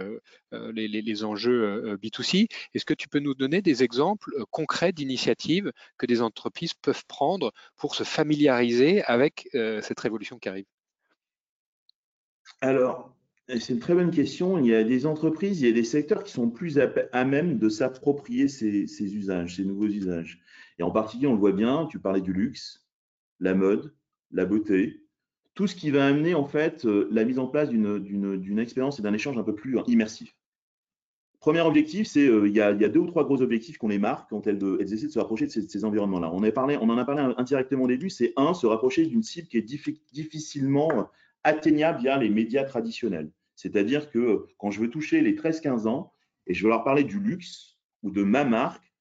[0.51, 2.47] les, enjeux B2C.
[2.73, 7.51] Est-ce que tu peux nous donner des exemples concrets d'initiatives que des entreprises peuvent prendre
[7.75, 10.65] pour se familiariser avec cette révolution qui arrive?
[12.61, 13.13] Alors,
[13.47, 14.57] c'est une très bonne question.
[14.57, 17.57] Il y a des entreprises, il y a des secteurs qui sont plus à, même
[17.57, 20.41] de s'approprier ces, usages, ces nouveaux usages.
[20.79, 22.87] Et en particulier, on le voit bien, tu parlais du luxe,
[23.39, 23.93] la mode,
[24.31, 25.03] la beauté,
[25.53, 29.03] tout ce qui va amener en fait euh, la mise en place d'une expérience et
[29.03, 30.35] d'un échange un peu plus immersif.
[31.39, 34.29] Premier objectif, c'est euh, il y, a deux ou trois gros objectifs qu'on les marque
[34.29, 36.31] quand elles, essaient de se rapprocher de ces, environnements-là.
[36.31, 39.57] On, on en a parlé indirectement au début, c'est un, se rapprocher d'une cible qui
[39.57, 41.09] est difficilement
[41.43, 43.31] atteignable via les médias traditionnels.
[43.55, 46.13] C'est-à-dire que quand je veux toucher les 13-15 ans
[46.47, 48.93] et je veux leur parler du luxe ou de ma marque,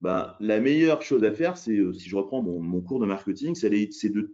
[0.00, 3.54] bah, la meilleure chose à faire, c'est, euh, si je reprends mon, cours de marketing,
[3.54, 3.70] c'est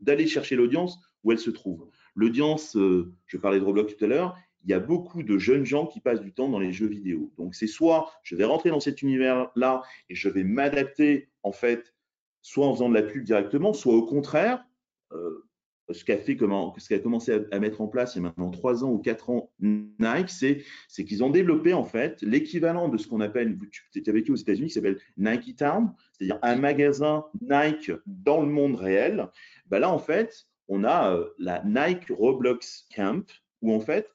[0.01, 1.89] d'aller chercher l'audience où elle se trouve.
[2.15, 5.65] L'audience, euh, je parlais de Roblox tout à l'heure, il y a beaucoup de jeunes
[5.65, 7.33] gens qui passent du temps dans les jeux vidéo.
[7.37, 11.95] Donc, c'est soit je vais rentrer dans cet univers-là et je vais m'adapter, en fait,
[12.43, 14.65] soit en faisant de la pub directement, soit au contraire,
[15.13, 15.45] euh,
[15.91, 18.85] ce qu'a fait ce qu'a commencé à, mettre en place il y a maintenant trois
[18.85, 23.21] ans ou quatre ans Nike, c'est, qu'ils ont développé en fait l'équivalent de ce qu'on
[23.21, 28.41] appelle, tu avec eux aux États-Unis, qui s'appelle Nike Town, c'est-à-dire un magasin Nike dans
[28.41, 29.29] le monde réel.
[29.67, 33.25] Ben là, en fait, on a euh, la Nike Roblox Camp,
[33.63, 34.11] où en fait,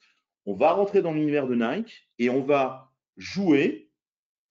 [0.45, 3.89] on va rentrer dans l'univers de Nike et on va jouer,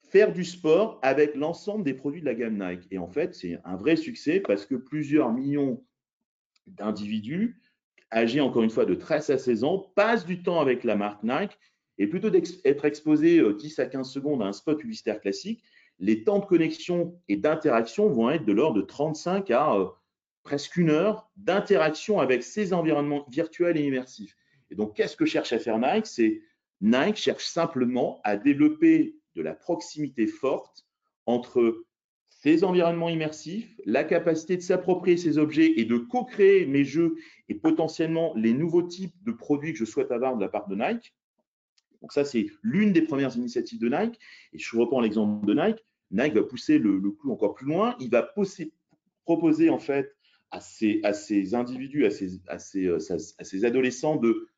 [0.02, 2.86] faire du sport avec l'ensemble des produits de la gamme Nike.
[2.90, 5.84] Et en fait, c'est un vrai succès parce que plusieurs millions
[6.76, 7.60] d'individus
[8.12, 11.22] âgés encore une fois de 13 à 16 ans passent du temps avec la marque
[11.22, 11.58] Nike
[11.98, 15.62] et plutôt d'être exposés 10 euh, à 15 secondes à un spot publicitaire classique,
[15.98, 19.86] les temps de connexion et d'interaction vont être de l'ordre de 35 à euh,
[20.42, 24.34] presque une heure d'interaction avec ces environnements virtuels et immersifs.
[24.70, 26.06] Et donc, qu'est-ce que cherche à faire Nike?
[26.06, 26.40] C'est
[26.80, 30.86] Nike cherche simplement à développer de la proximité forte
[31.26, 31.84] entre
[32.42, 37.16] ces environnements immersifs, la capacité de s'approprier ces objets et de co-créer mes jeux
[37.48, 40.74] et potentiellement les nouveaux types de produits que je souhaite avoir de la part de
[40.74, 41.14] Nike.
[42.00, 44.18] Donc ça, c'est l'une des premières initiatives de Nike.
[44.54, 45.84] Et je reprends l'exemple de Nike.
[46.10, 47.94] Nike va pousser le, le coup encore plus loin.
[48.00, 48.26] Il va
[49.24, 50.16] proposer en fait
[50.50, 52.40] à ces, individus, à ces,
[52.86, 52.98] euh,
[53.38, 54.48] à ces adolescents de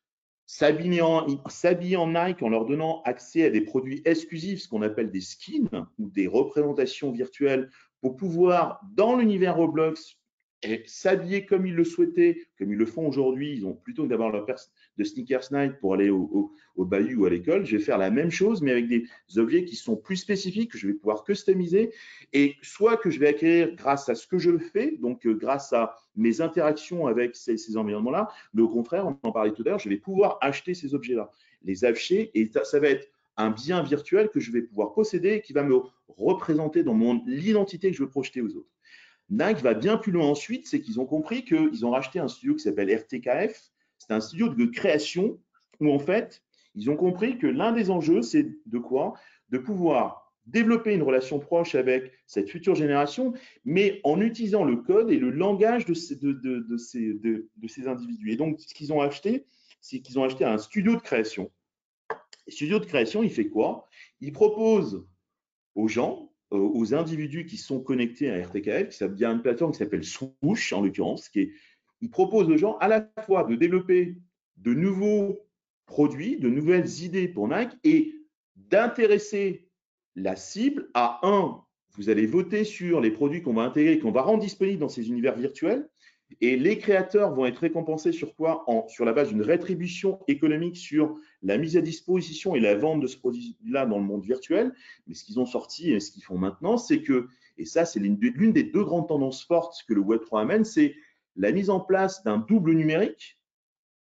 [0.45, 5.11] s'habiller en, en, Nike en leur donnant accès à des produits exclusifs, ce qu'on appelle
[5.11, 7.69] des skins ou des représentations virtuelles,
[8.01, 10.17] pour pouvoir, dans l'univers Roblox,
[10.85, 13.53] s'habiller comme ils le souhaitaient, comme ils le font aujourd'hui.
[13.53, 14.57] Ils ont plutôt que d'avoir leur paire
[14.97, 18.11] de sneakers Nike pour aller au, au, bahut ou à l'école, je vais faire la
[18.11, 19.05] même chose, mais avec des
[19.37, 21.91] objets qui sont plus spécifiques, que je vais pouvoir customiser,
[22.33, 25.73] et soit que je vais acquérir grâce à ce que je fais, donc euh, grâce
[25.73, 29.69] à mes interactions avec ces, ces environnements-là, mais au contraire, on en parlait tout à
[29.69, 31.31] l'heure, je vais pouvoir acheter ces objets-là,
[31.63, 35.41] les acheter, et ça, ça va être un bien virtuel que je vais pouvoir posséder,
[35.41, 38.72] qui va me représenter dans mon l'identité que je veux projeter aux autres.
[39.33, 42.53] Nike va bien plus loin ensuite, c'est qu'ils ont compris qu'ils ont racheté un studio
[42.53, 43.71] qui s'appelle RTKF.
[43.97, 45.39] C'est un studio de création
[45.79, 46.43] où en fait,
[46.75, 49.13] ils ont compris que l'un des enjeux, c'est de quoi?
[49.49, 53.33] De pouvoir développer une relation proche avec cette future génération,
[53.65, 56.19] mais en utilisant le code et le langage de ces,
[56.77, 58.31] ces, individus.
[58.31, 59.45] Et donc, ce qu'ils ont acheté,
[59.81, 61.49] c'est qu'ils ont acheté un studio de création.
[62.45, 63.87] Le studio de création, il fait quoi?
[64.19, 65.07] Il propose
[65.75, 69.79] aux gens aux individus qui sont connectés à RTKF, qui y a une plateforme qui
[69.79, 71.51] s'appelle Swoosh, en l'occurrence, qui est,
[72.01, 74.17] il propose aux gens à la fois de développer
[74.57, 75.39] de nouveaux
[75.85, 78.13] produits, de nouvelles idées pour Nike et
[78.55, 79.67] d'intéresser
[80.15, 81.61] la cible à un,
[81.95, 85.09] vous allez voter sur les produits qu'on va intégrer, qu'on va rendre disponibles dans ces
[85.09, 85.87] univers virtuels,
[86.41, 88.65] et les créateurs vont être récompensés sur quoi?
[88.87, 93.07] Sur la base d'une rétribution économique sur la mise à disposition et la vente de
[93.07, 94.73] ce produit-là dans le monde virtuel.
[95.07, 97.27] Mais ce qu'ils ont sorti et ce qu'ils font maintenant, c'est que,
[97.57, 100.95] et ça c'est l'une des deux grandes tendances fortes que le Web3 amène, c'est
[101.35, 103.39] la mise en place d'un double numérique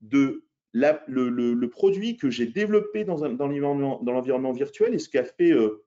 [0.01, 3.47] de le, produit que j'ai développé dans, dans
[4.11, 5.83] l'environnement virtuel et ce qu'a fait euh,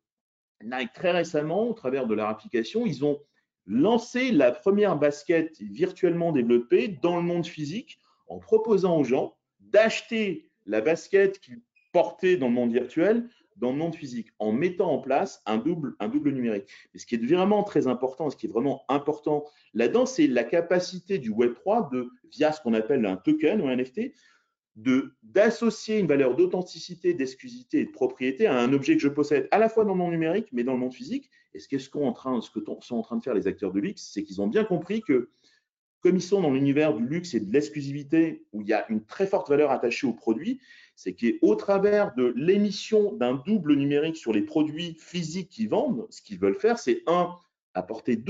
[0.62, 3.20] Nike très récemment au travers de leur application, ils ont
[3.66, 10.49] lancer la première basket virtuellement développée dans le monde physique en proposant aux gens d'acheter
[10.66, 11.60] la basket qu'ils
[11.92, 13.28] portaient dans le monde virtuel
[13.60, 16.66] dans le monde physique, en mettant en place un double, un double numérique.
[16.94, 19.44] Et ce qui est vraiment très important, ce qui est vraiment important
[19.74, 23.76] là-dedans, c'est la capacité du Web3 de, via ce qu'on appelle un token ou un
[23.76, 24.12] NFT,
[25.22, 29.58] d'associer une valeur d'authenticité, d'exclusivité et de propriété à un objet que je possède à
[29.58, 31.28] la fois dans le monde numérique, mais dans le monde physique.
[31.52, 33.72] Et ce qu'est-ce qu'on en train, ce que sont en train de faire les acteurs
[33.72, 35.28] de luxe, c'est qu'ils ont bien compris que
[36.00, 39.04] comme ils sont dans l'univers du luxe et de l'exclusivité, où il y a une
[39.04, 40.60] très forte valeur attachée aux produits,
[40.96, 46.22] c'est qu'au travers de l'émission d'un double numérique sur les produits physiques qu'ils vendent, ce
[46.22, 47.34] qu'ils veulent faire, c'est un,
[47.74, 48.22] apporter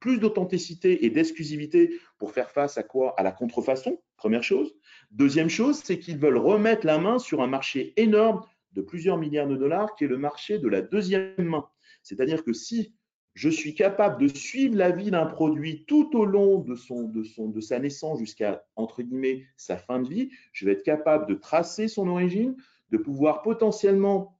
[0.00, 3.14] plus d'authenticité et d'exclusivité pour faire face à quoi?
[3.18, 4.74] À la contrefaçon, première chose.
[5.10, 9.48] Deuxième chose, c'est qu'ils veulent remettre la main sur un marché énorme de plusieurs milliards
[9.48, 11.68] de dollars, qui est le marché de la deuxième main.
[12.02, 12.94] C'est-à-dire que si
[13.34, 17.22] je suis capable de suivre la vie d'un produit tout au long de, son, de,
[17.22, 21.26] son, de sa naissance jusqu'à, entre guillemets, sa fin de vie, je vais être capable
[21.26, 22.56] de tracer son origine,
[22.90, 24.38] de pouvoir potentiellement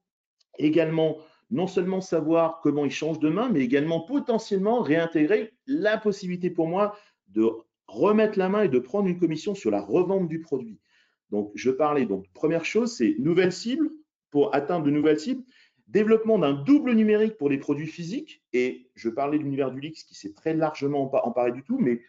[0.58, 1.18] également
[1.50, 6.96] non seulement savoir comment il change demain, mais également potentiellement réintégrer la possibilité pour moi
[7.28, 7.46] de
[7.86, 10.80] remettre la main et de prendre une commission sur la revente du produit.
[11.30, 13.90] Donc, je parlais, donc, première chose, c'est nouvelle cible
[14.30, 15.42] pour atteindre de nouvelles cibles,
[15.92, 20.04] développement d'un double numérique pour les produits physiques, et je parlais de l'univers du Lix
[20.04, 22.00] qui s'est très largement emparé du tout, mais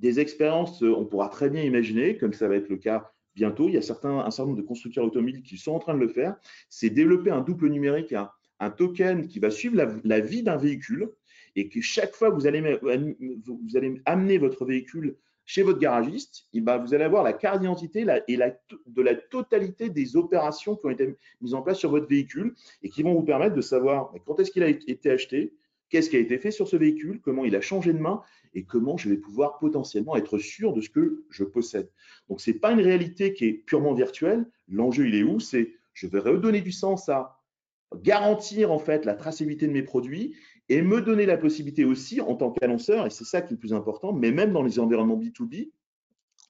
[0.00, 3.68] des expériences, euh, on pourra très bien imaginer, comme ça va être le cas bientôt,
[3.68, 6.00] il y a certains, un certain nombre de constructeurs automobiles qui sont en train de
[6.00, 6.36] le faire,
[6.68, 8.30] c'est développer un double numérique, un,
[8.70, 11.10] token qui va suivre la, vie d'un véhicule
[11.54, 16.46] et que chaque fois que vous allez, vous allez amener votre véhicule chez votre garagiste,
[16.54, 18.50] vous allez avoir la carte d'identité et la,
[18.86, 22.88] de la totalité des opérations qui ont été mises en place sur votre véhicule et
[22.88, 25.52] qui vont vous permettre de savoir quand est-ce qu'il a été acheté,
[25.90, 28.22] qu'est-ce qui a été fait sur ce véhicule, comment il a changé de main
[28.54, 31.90] et comment je vais pouvoir potentiellement être sûr de ce que je possède.
[32.28, 34.46] Donc, ce n'est pas une réalité qui est purement virtuelle.
[34.68, 35.40] L'enjeu, il est où?
[35.40, 37.40] C'est je vais redonner du sens à
[38.02, 40.34] garantir en fait la traçabilité de mes produits
[40.68, 43.58] et me donner la possibilité aussi en tant qu'annonceur, et c'est ça qui est le
[43.58, 45.70] plus important, mais même dans les environnements B2B,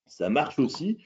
[0.06, 0.98] ça marche aussi.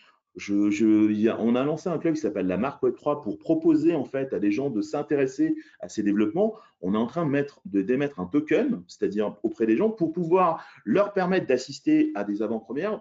[0.51, 4.39] On a lancé un club qui s'appelle la marque Web3 pour proposer en fait à
[4.39, 6.55] des gens de s'intéresser à ces développements.
[6.81, 7.29] On est en train
[7.65, 12.43] de démettre un token, c'est-à-dire auprès des gens, pour pouvoir leur permettre d'assister à des
[12.43, 13.01] avant-premières,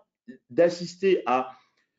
[0.49, 1.51] d'assister à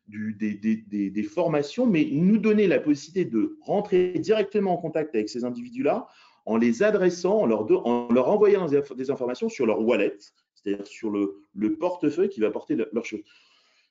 [0.08, 6.08] des, formations, mais nous donner la possibilité de rentrer directement en contact avec ces individus-là
[6.48, 10.16] en les adressant, en leur, en leur envoyant des informations sur leur wallet,
[10.54, 13.20] c'est-à-dire sur le, portefeuille qui va porter leurs choses.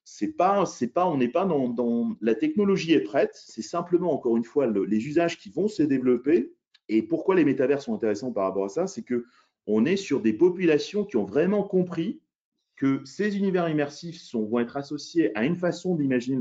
[0.04, 4.38] C'est pas, c'est pas, on n'est pas dans, la technologie est prête, c'est simplement encore
[4.38, 6.52] une fois les usages qui vont se développer.
[6.90, 9.26] Et pourquoi les métavers sont intéressants par rapport à ça, c'est que
[9.68, 12.22] on est sur des populations qui ont vraiment compris
[12.76, 16.38] que ces univers immersifs vont être associés à une façon d'imaginer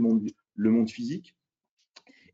[0.54, 1.36] le monde physique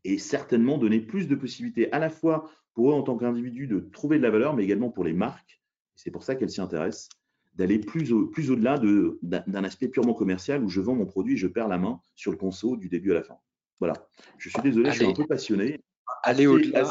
[0.05, 3.79] et certainement donner plus de possibilités à la fois pour eux en tant qu'individus de
[3.79, 5.61] trouver de la valeur, mais également pour les marques.
[5.95, 7.09] C'est pour ça qu'elles s'y intéressent,
[7.55, 8.79] d'aller plus, au, plus au-delà
[9.21, 12.31] d'un aspect purement commercial où je vends mon produit et je perds la main sur
[12.31, 13.37] le conso du début à la fin.
[13.79, 14.07] Voilà.
[14.37, 15.79] Je suis désolé, je suis un peu passionné.
[16.23, 16.89] Aller au-delà,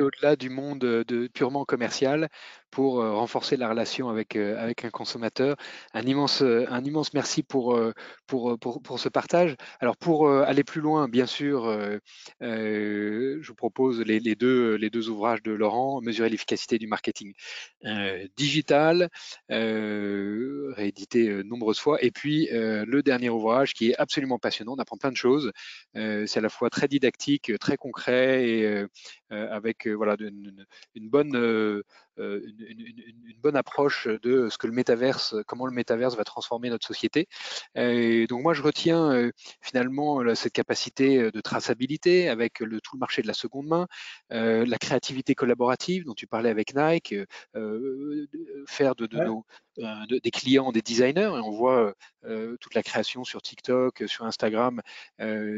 [0.00, 2.28] au-delà du monde de, purement commercial
[2.70, 5.56] pour euh, renforcer la relation avec, euh, avec un consommateur.
[5.94, 7.78] Un immense, euh, un immense merci pour,
[8.26, 9.56] pour, pour, ce partage.
[9.80, 11.64] Alors pour aller plus loin, bien sûr,
[12.40, 17.32] je vous propose les, deux, les deux ouvrages de Laurent, Mesurer l'efficacité du marketing
[18.36, 19.10] digital,
[19.48, 25.12] réédité nombreuses fois, et puis le dernier ouvrage qui est absolument passionnant, on apprend plein
[25.12, 25.52] de choses.
[25.94, 28.86] C'est à la fois très didactique, très concret et
[29.30, 31.82] avec voilà, une, une bonne
[32.18, 36.86] euh, une, bonne approche de ce que le métaverse, comment le métaverse va transformer notre
[36.86, 37.28] société.
[37.74, 43.00] Et donc moi, je retiens euh, finalement cette capacité de traçabilité avec le, tout le
[43.00, 43.86] marché de la seconde main,
[44.32, 47.14] euh, la créativité collaborative dont tu parlais avec Nike,
[48.66, 49.44] faire de, nos,
[49.76, 51.32] des clients des designers.
[51.36, 51.94] Et on voit
[52.60, 54.80] toute la création sur TikTok, sur Instagram,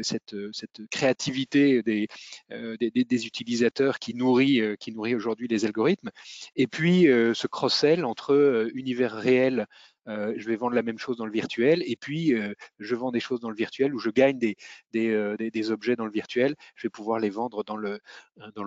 [0.03, 2.07] cette, cette, créativité des,
[2.49, 3.58] des, des, utilisateurs
[3.99, 6.09] qui nourrit, qui nourrit aujourd'hui les algorithmes.
[6.55, 9.65] Et puis, euh, ce cross-sell entre euh, univers réel,
[10.07, 12.33] euh, je vais vendre la même chose dans le virtuel, et puis
[12.79, 16.55] je vends des choses dans le virtuel ou je gagne des, objets dans le virtuel,
[16.75, 17.99] je vais pouvoir les vendre dans le,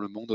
[0.09, 0.33] monde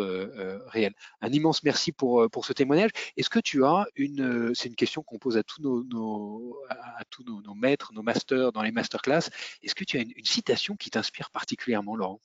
[0.67, 0.93] réel.
[1.21, 2.91] Un immense merci pour, ce témoignage.
[3.15, 7.23] Est-ce que tu as une, c'est une question qu'on pose à tous nos, à tous
[7.23, 9.29] nos, maîtres, nos masters dans les masterclass,
[9.63, 12.19] est-ce que tu as une citation qui t'inspire particulièrement, Laurent?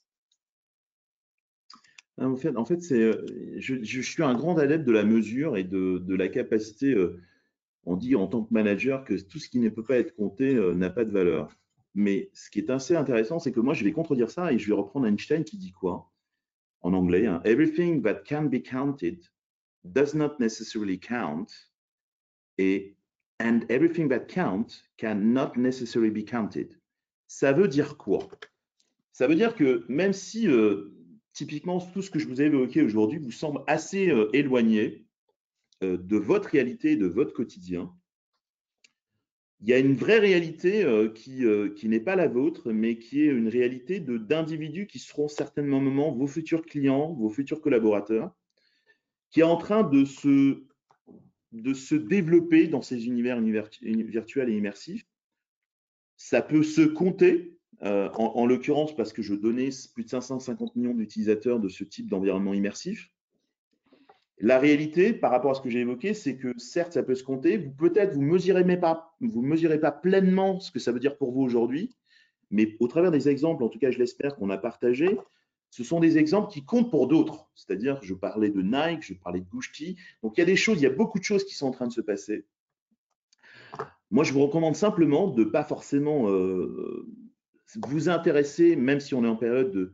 [2.18, 3.24] En fait, en fait euh,
[3.58, 6.94] je, suis un grand adepte de la mesure et de, la capacité.
[6.94, 7.20] Euh,
[7.84, 10.54] on dit en tant que manager que tout ce qui ne peut pas être compté
[10.54, 11.48] euh, n'a pas de valeur.
[11.94, 14.68] Mais ce qui est assez intéressant, c'est que moi, je vais contredire ça et je
[14.68, 16.10] vais reprendre Einstein qui dit quoi?
[16.80, 19.20] En anglais hein, Everything that can be counted
[19.84, 21.46] does not necessarily count.
[22.58, 22.96] Et
[23.40, 26.78] and everything that counts cannot necessarily be counted.
[27.26, 28.28] Ça veut dire quoi?
[29.12, 30.46] Ça veut dire que même si
[31.32, 35.04] typiquement, tout ce que je vous ai évoqué aujourd'hui vous semble assez euh, éloigné
[35.82, 37.92] euh, de votre réalité, de votre quotidien.
[39.60, 41.44] Il y a une vraie réalité euh, qui,
[41.76, 46.26] qui n'est pas la vôtre, mais qui est une réalité d'individus qui seront certainement vos
[46.26, 48.34] futurs clients, vos futurs collaborateurs,
[49.30, 50.64] qui est en train de se,
[51.52, 55.06] de se développer dans ces univers virtuels et immersifs.
[56.16, 60.94] Ça peut se compter euh, en, l'occurrence, parce que je donnais plus de 550 millions
[60.94, 63.10] d'utilisateurs de ce type d'environnement immersif.
[64.38, 67.24] La réalité, par rapport à ce que j'ai évoqué, c'est que certes, ça peut se
[67.24, 67.56] compter.
[67.56, 71.32] Vous peut-être vous mesurez pas, vous mesurez pas pleinement ce que ça veut dire pour
[71.32, 71.96] vous aujourd'hui,
[72.50, 75.18] mais au travers des exemples, en tout cas, je l'espère qu'on a partagé,
[75.70, 77.48] ce sont des exemples qui comptent pour d'autres.
[77.54, 79.96] C'est-à-dire, je parlais de Nike, je parlais de Gucci.
[80.22, 81.70] Donc, il y a des choses, il y a beaucoup de choses qui sont en
[81.72, 82.44] train de se passer.
[84.10, 87.06] Moi, je vous recommande simplement de pas forcément euh,
[87.86, 89.92] vous intéresser, même si on est en période de,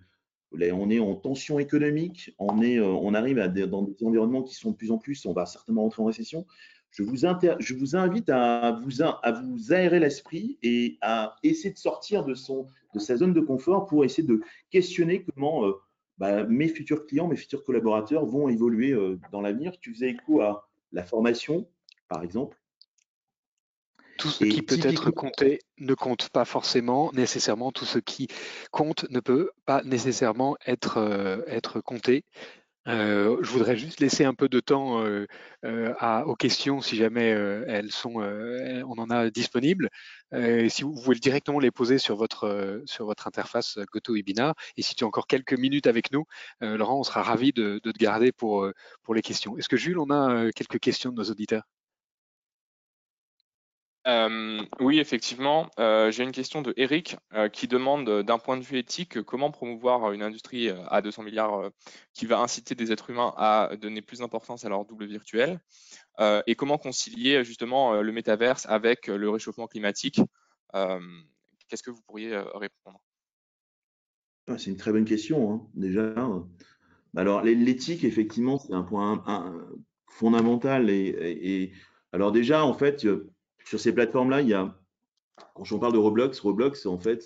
[0.73, 4.71] on est en tension économique, on, est, euh, on arrive dans des environnements qui sont
[4.71, 6.47] de plus en plus, on va certainement rentrer en récession.
[6.91, 11.79] Je vous, je vous invite à vous, à vous aérer l'esprit et à essayer de
[11.79, 15.73] sortir de, son, de sa zone de confort pour essayer de questionner comment euh,
[16.17, 19.79] bah, mes futurs clients, mes futurs collaborateurs vont évoluer euh, dans l'avenir.
[19.81, 21.69] Tu faisais écho à la formation,
[22.09, 22.58] par exemple.
[24.19, 27.71] Tout ce qui peut être compté ne compte pas forcément nécessairement.
[27.71, 28.27] Tout ce qui
[28.73, 32.25] compte ne peut pas nécessairement être, euh, être compté.
[32.89, 35.27] Euh, je voudrais juste laisser un peu de temps euh,
[35.99, 39.89] à, aux questions si jamais elles sont, on en a disponibles.
[40.33, 44.55] si vous, voulez directement les poser sur votre sur votre interface GoToWebinar.
[44.77, 46.25] Et si tu as encore quelques minutes avec nous,
[46.61, 48.67] Laurent, on sera ravi de, de te garder pour
[49.03, 49.59] pour les questions.
[49.59, 51.65] Est-ce que Jules, on a quelques questions de nos auditeurs?
[54.09, 55.71] Euh, oui, effectivement.
[55.79, 59.51] Euh, j'ai une question de Eric euh, qui demande d'un point de vue éthique comment
[59.51, 61.71] promouvoir une industrie à 200 milliards
[62.15, 65.61] qui va inciter des êtres humains à donner plus d'importance à leur double virtuel
[66.47, 70.21] et comment concilier justement le métaverse avec le réchauffement climatique.
[70.73, 73.01] Qu'est-ce que vous pourriez répondre?
[74.49, 76.13] Ah, C'est une très bonne question hein, déjà.
[77.17, 79.23] Alors l'éthique, effectivement, c'est un point
[80.09, 81.73] fondamental et
[82.13, 83.07] alors déjà, en fait,
[83.69, 84.75] sur ces plateformes-là, il y a,
[85.55, 87.23] quand on parle de Roblox, Roblox, en fait,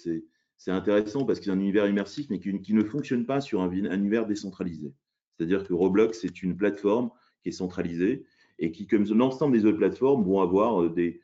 [0.56, 3.62] c'est intéressant parce qu'il y a un univers immersif, mais qui, ne fonctionne pas sur
[3.62, 4.92] un, univers décentralisé.
[5.36, 7.10] C'est-à-dire que Roblox, c'est une plateforme
[7.42, 8.26] qui est centralisée
[8.58, 11.20] et qui, comme l'ensemble des autres plateformes, vont avoir euh, des,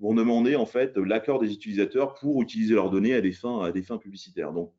[0.00, 4.52] vont demander en fait l'accord des utilisateurs pour utiliser leurs données à des fins, publicitaires.
[4.52, 4.74] Donc,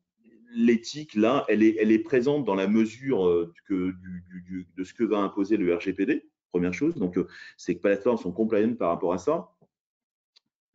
[0.54, 5.18] l'éthique, là, elle est, elle est présente dans la mesure euh, de ce que va
[5.18, 6.94] imposer le RGPD, première chose.
[6.96, 7.26] Donc, euh,
[7.56, 9.50] ces plateformes sont compliant par rapport à ça.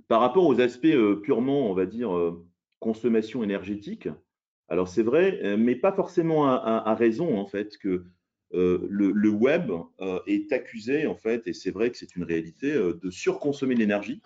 [0.07, 2.45] Par rapport aux aspects euh, purement, on va dire, euh,
[2.79, 4.09] consommation énergétique,
[4.69, 8.05] alors c'est vrai, mais pas forcément à, raison, en fait, que
[8.51, 9.71] le, web
[10.25, 14.21] est accusé, en fait, et c'est vrai que c'est une réalité, de surconsommer l'énergie.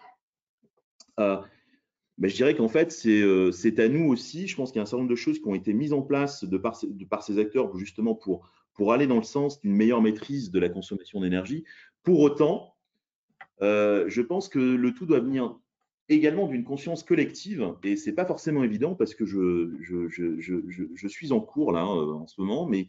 [1.18, 4.86] mais je dirais qu'en fait, c'est à nous aussi, je pense qu'il y a un
[4.86, 7.78] certain nombre de choses qui ont été mises en place de de par ces acteurs
[7.78, 11.66] justement pour pour aller dans le sens d'une meilleure maîtrise de la consommation d'énergie.
[12.04, 12.76] Pour autant,
[13.62, 15.58] euh, je pense que le tout doit venir
[16.10, 21.34] également d'une conscience collective, et ce n'est pas forcément évident parce que je, je, suis
[21.34, 22.88] en cours là euh, en ce moment, mais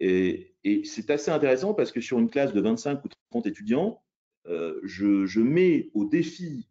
[0.00, 0.52] et,
[0.84, 4.02] c'est assez intéressant parce que sur une classe de 25 ou 30 étudiants,
[4.46, 6.68] euh, je, mets au défi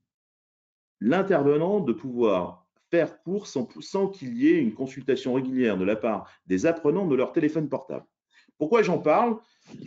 [0.99, 5.95] l'intervenant de pouvoir faire cours sans, sans qu'il y ait une consultation régulière de la
[5.95, 8.05] part des apprenants de leur téléphone portable.
[8.57, 9.37] Pourquoi j'en parle?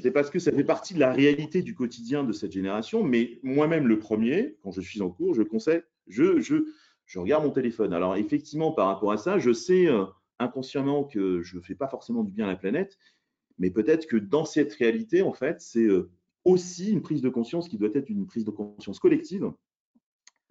[0.03, 3.41] C'est parce que ça fait partie de la réalité du quotidien de cette génération, mais
[3.43, 6.67] moi-même le premier, quand je suis en cours, je conseille, je, je,
[7.07, 7.93] je regarde mon téléphone.
[7.93, 10.05] Alors effectivement, par rapport à ça, je sais euh,
[10.39, 12.99] inconsciemment que je ne fais pas forcément du bien à la planète,
[13.59, 16.11] mais peut-être que dans cette réalité, en fait, c'est euh,
[16.45, 19.53] aussi une prise de conscience qui doit être une prise de conscience collective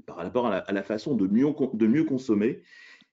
[0.05, 2.61] par rapport à la, façon de mieux, de mieux consommer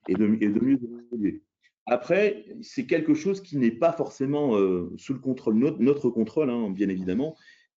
[0.08, 1.42] et de, et de mieux évoluer.
[1.86, 6.70] Après, c'est quelque chose qui n'est pas forcément euh, sous le contrôle, notre, contrôle, hein,
[6.70, 7.36] bien évidemment.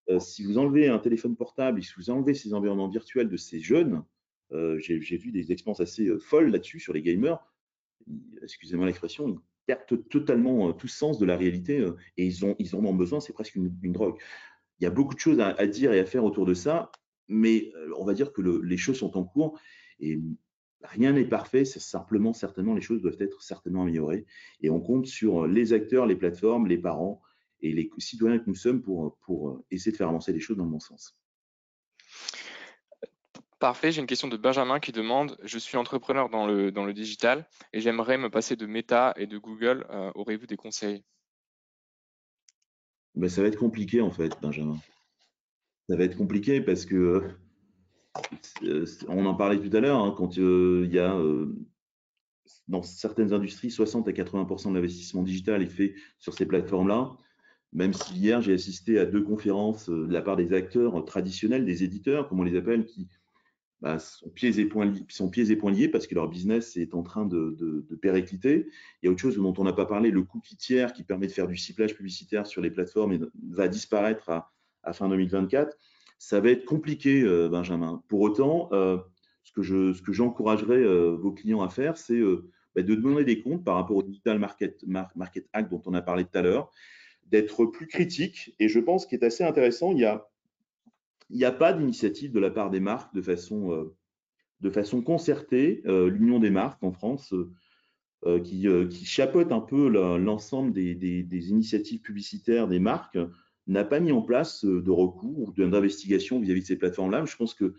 [0.10, 3.60] Euh, si vous enlevez un téléphone portable si vous enlevez ces environnements virtuels de ces
[3.60, 4.03] jeunes,
[4.51, 7.38] euh, j'ai vu des expériences assez folles là-dessus sur les gamers.
[8.41, 9.38] Excusez-moi l'expression, ils
[9.68, 11.86] perdent totalement tout sens de la réalité
[12.18, 14.18] et ils, ont, ils en ont besoin, c'est presque une, drogue.
[14.80, 16.91] Il y a beaucoup de choses à, dire et à faire autour de ça,
[17.28, 19.60] mais on va dire que les choses sont en cours.
[19.99, 20.20] Et
[20.82, 24.25] Rien n'est parfait, c'est simplement, certainement, les choses doivent être certainement améliorées.
[24.61, 27.21] Et on compte sur les acteurs, les plateformes, les parents
[27.61, 30.63] et les citoyens que nous sommes pour, pour essayer de faire avancer les choses dans
[30.63, 31.17] le bon sens.
[33.59, 36.93] Parfait, j'ai une question de Benjamin qui demande Je suis entrepreneur dans le, dans le
[36.93, 39.86] digital et j'aimerais me passer de Meta et de Google.
[39.89, 41.03] Euh, aurez-vous des conseils?
[43.15, 44.77] Ben, Ça va être compliqué en fait, Benjamin.
[45.89, 47.27] Ça va être compliqué parce que euh,
[49.07, 51.55] on en parlait tout à l'heure, hein, quand euh, il y a euh,
[52.68, 57.12] dans certaines industries, 60 à 80 de l'investissement digital est fait sur ces plateformes-là.
[57.72, 61.84] Même si hier, j'ai assisté à deux conférences de la part des acteurs traditionnels, des
[61.84, 63.07] éditeurs, comme on les appelle, qui
[63.82, 66.76] bah, sont, pieds et poings liés, sont pieds et poings liés parce que leur business
[66.78, 68.68] est en train de, de, péricliter.
[69.01, 71.28] Il y a autre chose dont on n'a pas parlé, le cookie tiers qui permet
[71.28, 74.30] de faire du ciblage publicitaire sur les plateformes va disparaître
[74.84, 75.78] à fin 2024
[76.20, 78.03] ça va être compliqué, euh, Benjamin.
[78.09, 78.97] Pour autant, euh,
[79.43, 82.22] ce que j'encouragerais euh, vos clients à faire, c'est
[82.76, 86.01] bah, de demander des comptes par rapport au Digital Market, Market Act dont on a
[86.01, 86.70] parlé tout à l'heure,
[87.26, 88.53] d'être plus critique.
[88.59, 89.97] Et je pense qu'il est assez intéressant, il
[91.32, 95.82] n'y a, pas d'initiative de la part des marques de façon, concertée.
[95.86, 97.34] L'Union des marques en France,
[98.43, 98.67] qui,
[99.05, 103.17] chapeaute un peu l'ensemble des, initiatives publicitaires des marques,
[103.74, 107.26] n'a pas mis en place de recours ou d'investigation vis-à-vis de ces plateformes-là.
[107.26, 107.76] Je pense que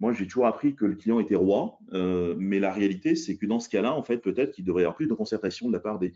[0.00, 3.46] moi, j'ai toujours appris que le client était roi, euh, mais la réalité, c'est que
[3.46, 5.80] dans ce cas-là, en fait, peut-être qu'il devrait y avoir plus de concertation de la
[5.80, 6.12] part des,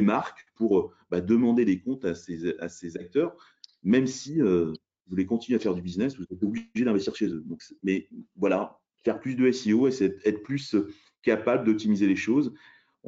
[0.00, 3.36] marques pour euh, bah, demander des comptes à ces, à ces acteurs,
[3.82, 7.26] même si euh, vous voulez continuer à faire du business, vous êtes obligé d'investir chez
[7.26, 7.42] eux.
[7.44, 10.74] Donc, mais voilà, faire plus de SEO et être plus
[11.22, 12.54] capable d'optimiser les choses.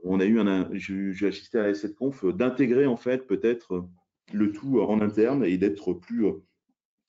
[0.03, 3.87] On a eu un, j'ai assisté à cette conf, d'intégrer en fait peut-être
[4.33, 6.27] le tout en interne et d'être plus,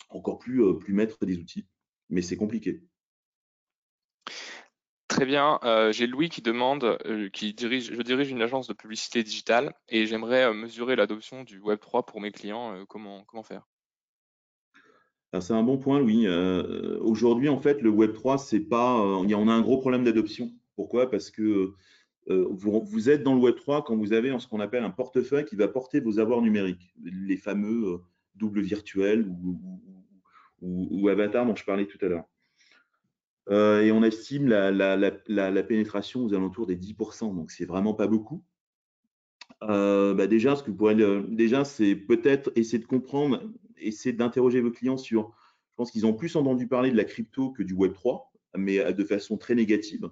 [0.09, 1.65] encore plus, plus maître des outils.
[2.09, 2.83] Mais c'est compliqué.
[5.11, 5.59] Très bien.
[5.63, 9.73] Euh, j'ai Louis qui demande, euh, qui dirige, je dirige une agence de publicité digitale
[9.89, 12.85] et j'aimerais euh, mesurer l'adoption du Web3 pour mes clients.
[12.87, 13.67] comment, comment faire?
[15.41, 16.27] C'est un bon point, Louis.
[17.01, 20.49] Aujourd'hui, en fait, le Web3, c'est pas, on a un gros problème d'adoption.
[20.77, 21.09] Pourquoi?
[21.11, 21.73] Parce que
[22.27, 25.67] vous, êtes dans le Web3 quand vous avez ce qu'on appelle un portefeuille qui va
[25.67, 28.01] porter vos avoirs numériques, les fameux
[28.35, 29.27] doubles virtuels
[30.61, 32.25] ou, avatars dont je parlais tout à l'heure.
[33.49, 38.43] Euh, et on estime la, pénétration aux alentours des 10%, donc c'est vraiment pas beaucoup.
[39.63, 43.43] Euh, bah déjà, ce que vous déjà, c'est peut-être essayer de comprendre,
[43.77, 45.33] essayer d'interroger vos clients sur.
[45.71, 48.93] Je pense qu'ils ont plus entendu parler de la crypto que du Web 3, mais
[48.93, 50.09] de façon très négative.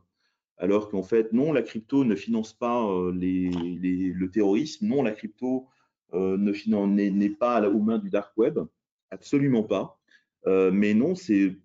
[0.60, 5.68] Alors qu'en fait, non, la crypto ne finance pas euh, le terrorisme, non, la crypto
[6.14, 8.60] n'est pas aux mains du dark web,
[9.10, 10.00] absolument pas.
[10.46, 11.56] mais non, c'est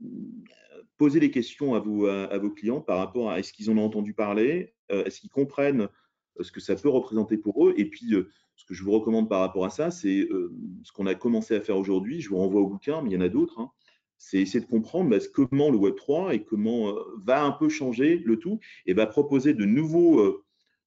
[0.97, 4.75] poser les questions à, vos clients par rapport à est-ce qu'ils en ont entendu parler,
[4.93, 5.89] euh, est-ce qu'ils comprennent
[6.39, 7.75] euh, ce que ça peut représenter pour eux.
[7.77, 10.29] Et puis, euh, ce que je vous recommande par rapport à ça, c'est
[10.85, 12.21] ce qu'on a commencé à faire aujourd'hui.
[12.21, 13.59] Je vous renvoie au bouquin, mais il y en a d'autres.
[13.59, 13.71] Hein.
[14.27, 18.16] C'est essayer de comprendre bah, comment le Web 3 et comment va un peu changer
[18.25, 20.43] le tout et va proposer de nouveaux,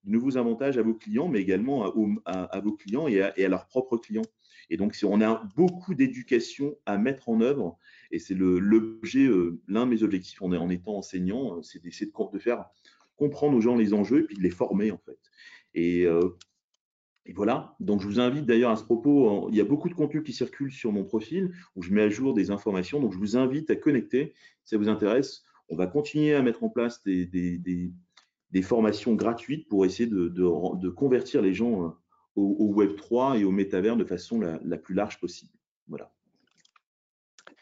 [0.07, 1.85] nouveaux avantages à vos clients, mais également
[2.25, 4.25] à, vos clients et à, leurs propres clients.
[4.69, 7.77] Et donc, on a beaucoup d'éducation à mettre en œuvre
[8.11, 12.11] et c'est l'objet, euh, l'un de mes objectifs en, en étant enseignant, euh, c'est d'essayer
[12.11, 12.65] de, de, faire
[13.15, 15.19] comprendre aux gens les enjeux et puis de les former en fait.
[15.73, 16.35] Et, euh,
[17.28, 19.93] et voilà, donc je vous invite d'ailleurs à ce propos, il y a beaucoup de
[19.93, 23.17] contenu qui circule sur mon profil où je mets à jour des informations, donc je
[23.17, 25.43] vous invite à connecter si ça vous intéresse.
[25.67, 27.91] On va continuer à mettre en place des,
[28.63, 31.97] formations gratuites pour essayer de, convertir les gens
[32.38, 35.51] au, au, Web 3 et au métavers de façon la, la plus large possible.
[35.89, 36.13] Voilà.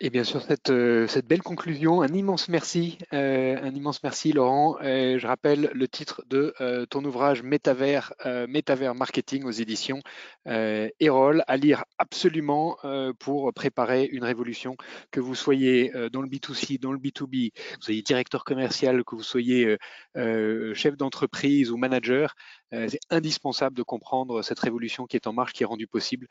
[0.01, 4.33] Et bien sûr, cette, euh, cette belle conclusion, un immense merci, euh, un immense merci
[4.33, 4.75] Laurent.
[4.81, 6.53] Euh, je rappelle le titre de
[6.89, 8.13] ton ouvrage Métavers,
[8.49, 10.01] Métavers Marketing aux éditions
[10.45, 12.77] Erol, à lire absolument
[13.19, 14.75] pour préparer une révolution,
[15.11, 19.15] que vous soyez dans le B2C, dans le B2B, que vous soyez directeur commercial, que
[19.15, 19.77] vous soyez
[20.15, 22.35] chef d'entreprise ou manager.
[22.71, 26.27] C'est indispensable de comprendre cette révolution qui est en marche, qui est rendue possible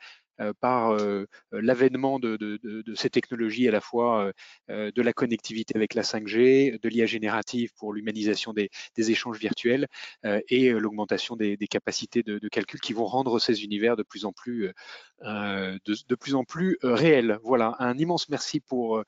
[0.61, 0.97] par
[1.53, 4.33] l'avènement de, de, de, ces technologies à la fois
[4.69, 9.87] de la connectivité avec la 5G, de l'IA générative pour l'humanisation des, échanges virtuels
[10.49, 14.73] et l'augmentation des, capacités de, calcul qui vont rendre ces univers de plus en plus,
[15.23, 17.39] de, plus, en plus réels.
[17.43, 19.03] Voilà, un immense merci pour,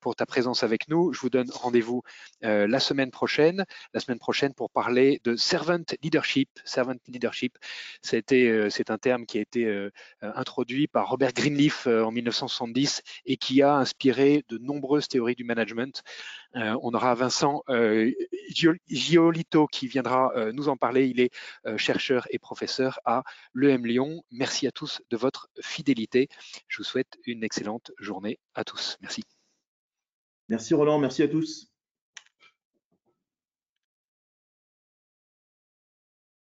[0.00, 1.12] pour ta présence avec nous.
[1.12, 2.02] Je vous donne rendez-vous
[2.42, 6.48] la semaine prochaine, la semaine prochaine pour parler de servant leadership.
[6.64, 7.56] Servant leadership,
[8.02, 9.85] c'est un terme qui a été euh,
[10.20, 15.44] introduit par Robert Greenleaf euh, en 1970 et qui a inspiré de nombreuses théories du
[15.44, 16.02] management.
[16.56, 17.62] Euh, on aura Vincent
[18.88, 21.06] Giolito qui viendra nous en parler.
[21.06, 21.30] Il est
[21.76, 23.22] chercheur et professeur à
[23.54, 24.22] l'EM Lyon.
[24.30, 26.28] Merci à tous de votre fidélité.
[26.68, 28.96] Je vous souhaite une excellente journée à tous.
[29.00, 29.22] Merci.
[30.48, 31.75] Merci Roland, merci à tous.